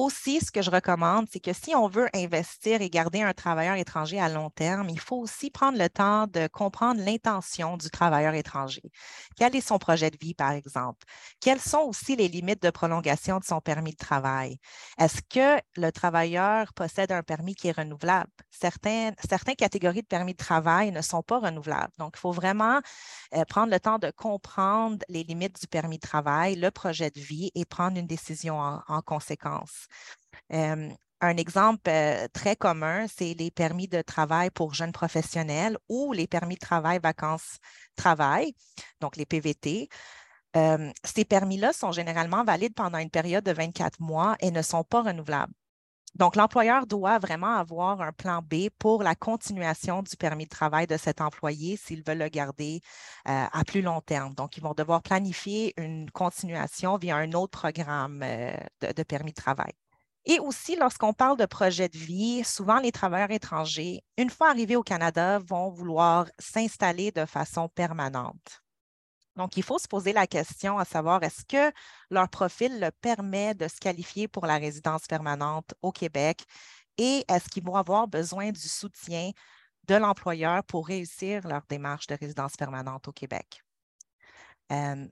Aussi, 0.00 0.38
ce 0.38 0.52
que 0.52 0.62
je 0.62 0.70
recommande, 0.70 1.26
c'est 1.28 1.40
que 1.40 1.52
si 1.52 1.74
on 1.74 1.88
veut 1.88 2.08
investir 2.14 2.82
et 2.82 2.88
garder 2.88 3.22
un 3.22 3.32
travailleur 3.32 3.74
étranger 3.74 4.20
à 4.20 4.28
long 4.28 4.48
terme, 4.48 4.88
il 4.90 5.00
faut 5.00 5.16
aussi 5.16 5.50
prendre 5.50 5.76
le 5.76 5.88
temps 5.88 6.28
de 6.28 6.46
comprendre 6.46 7.00
l'intention 7.00 7.76
du 7.76 7.90
travailleur 7.90 8.34
étranger. 8.34 8.92
Quel 9.36 9.56
est 9.56 9.60
son 9.60 9.80
projet 9.80 10.12
de 10.12 10.16
vie, 10.16 10.34
par 10.34 10.52
exemple? 10.52 11.04
Quelles 11.40 11.58
sont 11.58 11.80
aussi 11.80 12.14
les 12.14 12.28
limites 12.28 12.62
de 12.62 12.70
prolongation 12.70 13.40
de 13.40 13.44
son 13.44 13.60
permis 13.60 13.90
de 13.90 13.96
travail? 13.96 14.60
Est-ce 15.00 15.20
que 15.20 15.60
le 15.76 15.90
travailleur 15.90 16.72
possède 16.74 17.10
un 17.10 17.24
permis 17.24 17.56
qui 17.56 17.66
est 17.66 17.76
renouvelable? 17.76 18.30
Certaines, 18.52 19.16
catégories 19.56 20.02
de 20.02 20.06
permis 20.06 20.34
de 20.34 20.38
travail 20.38 20.92
ne 20.92 21.02
sont 21.02 21.24
pas 21.24 21.40
renouvelables. 21.40 21.92
Donc, 21.98 22.12
il 22.14 22.20
faut 22.20 22.30
vraiment 22.30 22.78
euh, 23.34 23.44
prendre 23.46 23.72
le 23.72 23.80
temps 23.80 23.98
de 23.98 24.12
comprendre 24.12 24.98
les 25.08 25.24
limites 25.24 25.60
du 25.60 25.66
permis 25.66 25.96
de 25.96 26.06
travail, 26.06 26.54
le 26.54 26.70
projet 26.70 27.10
de 27.10 27.18
vie 27.18 27.50
et 27.56 27.64
prendre 27.64 27.98
une 27.98 28.06
décision 28.06 28.60
en 28.60 29.02
conséquence 29.02 29.87
un 31.20 31.36
exemple 31.36 31.90
très 32.32 32.56
commun, 32.56 33.06
c'est 33.08 33.34
les 33.34 33.50
permis 33.50 33.88
de 33.88 34.02
travail 34.02 34.50
pour 34.50 34.74
jeunes 34.74 34.92
professionnels 34.92 35.76
ou 35.88 36.12
les 36.12 36.26
permis 36.26 36.54
de 36.54 36.60
travail 36.60 37.00
vacances-travail, 37.02 38.54
donc 39.00 39.16
les 39.16 39.26
PVT. 39.26 39.88
ces 41.04 41.24
permis-là 41.24 41.72
sont 41.72 41.92
généralement 41.92 42.44
valides 42.44 42.74
pendant 42.74 42.98
une 42.98 43.10
période 43.10 43.44
de 43.44 43.52
24 43.52 44.00
mois 44.00 44.36
et 44.40 44.50
ne 44.50 44.62
sont 44.62 44.84
pas 44.84 45.02
renouvelables. 45.02 45.52
Donc, 46.14 46.36
l'employeur 46.36 46.86
doit 46.86 47.18
vraiment 47.18 47.54
avoir 47.56 48.00
un 48.00 48.12
plan 48.12 48.40
B 48.42 48.70
pour 48.78 49.02
la 49.02 49.14
continuation 49.14 50.02
du 50.02 50.16
permis 50.16 50.44
de 50.44 50.50
travail 50.50 50.86
de 50.86 50.96
cet 50.96 51.20
employé 51.20 51.76
s'il 51.76 52.02
veut 52.02 52.14
le 52.14 52.28
garder 52.28 52.80
à 53.24 53.62
plus 53.66 53.82
long 53.82 54.00
terme. 54.00 54.34
Donc, 54.34 54.56
ils 54.56 54.62
vont 54.62 54.74
devoir 54.74 55.02
planifier 55.02 55.74
une 55.80 56.10
continuation 56.10 56.96
via 56.96 57.16
un 57.16 57.32
autre 57.32 57.58
programme 57.58 58.20
de 58.20 59.02
permis 59.04 59.32
de 59.32 59.36
travail. 59.36 59.72
Et 60.24 60.40
aussi, 60.40 60.76
lorsqu'on 60.76 61.12
parle 61.12 61.38
de 61.38 61.46
projet 61.46 61.88
de 61.88 61.96
vie, 61.96 62.42
souvent 62.44 62.80
les 62.80 62.92
travailleurs 62.92 63.30
étrangers, 63.30 64.02
une 64.16 64.28
fois 64.28 64.50
arrivés 64.50 64.76
au 64.76 64.82
Canada, 64.82 65.38
vont 65.38 65.70
vouloir 65.70 66.26
s'installer 66.38 67.12
de 67.12 67.24
façon 67.24 67.68
permanente. 67.68 68.62
Donc, 69.38 69.56
il 69.56 69.62
faut 69.62 69.78
se 69.78 69.88
poser 69.88 70.12
la 70.12 70.26
question 70.26 70.78
à 70.78 70.84
savoir 70.84 71.22
est-ce 71.22 71.44
que 71.46 71.72
leur 72.10 72.28
profil 72.28 72.80
le 72.80 72.90
permet 72.90 73.54
de 73.54 73.68
se 73.68 73.76
qualifier 73.78 74.28
pour 74.28 74.46
la 74.46 74.58
résidence 74.58 75.06
permanente 75.06 75.74
au 75.82 75.92
Québec? 75.92 76.44
Et 76.98 77.24
est-ce 77.28 77.48
qu'ils 77.48 77.64
vont 77.64 77.76
avoir 77.76 78.08
besoin 78.08 78.50
du 78.52 78.68
soutien 78.68 79.30
de 79.88 79.94
l'employeur 79.96 80.64
pour 80.64 80.88
réussir 80.88 81.46
leur 81.48 81.62
démarche 81.68 82.08
de 82.08 82.16
résidence 82.20 82.56
permanente 82.56 83.08
au 83.08 83.12
Québec? 83.12 83.62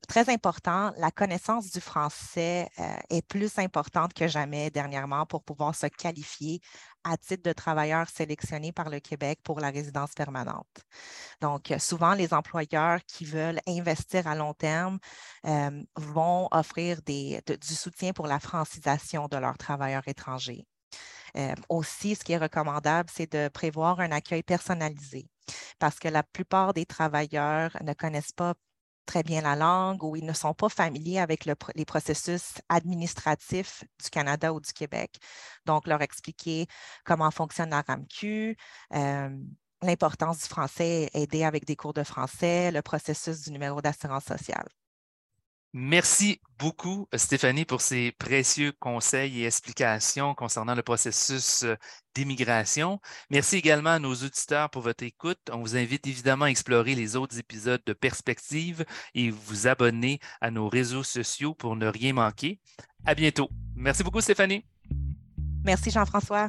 Très 0.09 0.31
important, 0.31 0.92
la 0.99 1.11
connaissance 1.11 1.71
du 1.71 1.81
français 1.81 2.69
est 3.09 3.27
plus 3.27 3.59
importante 3.59 4.12
que 4.12 4.29
jamais 4.29 4.71
dernièrement 4.71 5.25
pour 5.25 5.42
pouvoir 5.42 5.75
se 5.75 5.87
qualifier 5.87 6.61
à 7.05 7.16
titre 7.16 7.42
de 7.42 7.53
travailleur 7.53 8.09
sélectionné 8.09 8.73
par 8.73 8.90
le 8.90 9.01
Québec 9.01 9.38
pour 9.42 9.61
la 9.61 9.71
résidence 9.71 10.12
permanente. 10.12 10.66
Donc, 11.40 11.73
souvent, 11.79 12.14
les 12.14 12.35
employeurs 12.35 13.01
qui 13.07 13.25
veulent 13.25 13.61
investir 13.66 14.27
à 14.27 14.35
long 14.35 14.53
terme 14.55 14.99
vont 15.97 16.49
offrir 16.51 17.01
du 17.03 17.40
soutien 17.62 18.12
pour 18.12 18.27
la 18.27 18.40
francisation 18.40 19.27
de 19.29 19.37
leurs 19.38 19.59
travailleurs 19.59 20.07
étrangers. 20.07 20.66
aussi, 21.69 22.14
ce 22.14 22.25
qui 22.25 22.33
est 22.33 22.38
recommandable, 22.38 23.11
c'est 23.12 23.31
de 23.33 23.49
prévoir 23.49 24.01
un 24.01 24.11
accueil 24.12 24.42
personnalisé 24.42 25.29
parce 25.79 25.99
que 25.99 26.09
la 26.09 26.23
plupart 26.23 26.73
des 26.73 26.87
travailleurs 26.87 27.77
ne 27.83 27.92
connaissent 27.92 28.33
pas 28.33 28.55
très 29.07 29.23
bien 29.23 29.40
la 29.40 29.57
langue 29.57 30.03
ou 30.05 30.16
ils 30.16 30.25
ne 30.25 30.33
sont 30.33 30.55
pas 30.55 30.69
familiers 30.69 31.21
avec 31.21 31.45
les 31.47 31.85
processus 31.85 32.55
administratifs 32.69 33.85
du 34.03 34.11
Canada 34.11 34.53
ou 34.53 34.61
du 34.61 34.73
Québec. 34.73 35.16
Donc, 35.64 35.87
leur 35.87 36.03
expliquer 36.03 36.66
comment 37.05 37.31
fonctionne 37.31 37.71
la 37.71 37.83
RAMQ, 37.83 38.57
euh, 38.95 39.31
l'importance 39.83 40.42
du 40.42 40.49
français, 40.49 41.09
aider 41.14 41.45
avec 41.45 41.64
des 41.64 41.77
cours 41.77 41.95
de 41.95 42.03
français, 42.03 42.71
le 42.73 42.83
processus 42.83 43.42
du 43.42 43.53
numéro 43.53 43.81
d'assurance 43.81 44.25
sociale. 44.25 44.66
Merci 45.78 46.40
beaucoup, 46.58 47.06
Stéphanie, 47.12 47.66
pour 47.66 47.82
ces 47.82 48.10
précieux 48.12 48.72
conseils 48.80 49.42
et 49.42 49.44
explications 49.44 50.34
concernant 50.34 50.74
le 50.74 50.82
processus 50.82 51.64
euh, 51.64 51.74
d'immigration. 52.14 52.98
Merci 53.28 53.56
également 53.56 53.90
à 53.90 53.98
nos 53.98 54.14
auditeurs 54.14 54.70
pour 54.70 54.80
votre 54.80 55.04
écoute. 55.04 55.38
On 55.52 55.58
vous 55.58 55.76
invite 55.76 56.06
évidemment 56.06 56.46
à 56.46 56.50
explorer 56.50 56.94
les 56.94 57.14
autres 57.14 57.38
épisodes 57.38 57.82
de 57.84 57.92
Perspective 57.92 58.86
et 59.14 59.28
vous 59.28 59.66
abonner 59.66 60.18
à 60.40 60.50
nos 60.50 60.70
réseaux 60.70 61.04
sociaux 61.04 61.52
pour 61.52 61.76
ne 61.76 61.88
rien 61.88 62.14
manquer. 62.14 62.58
À 63.04 63.14
bientôt. 63.14 63.50
Merci 63.74 64.02
beaucoup, 64.02 64.22
Stéphanie. 64.22 64.64
Merci, 65.62 65.90
Jean-François. 65.90 66.48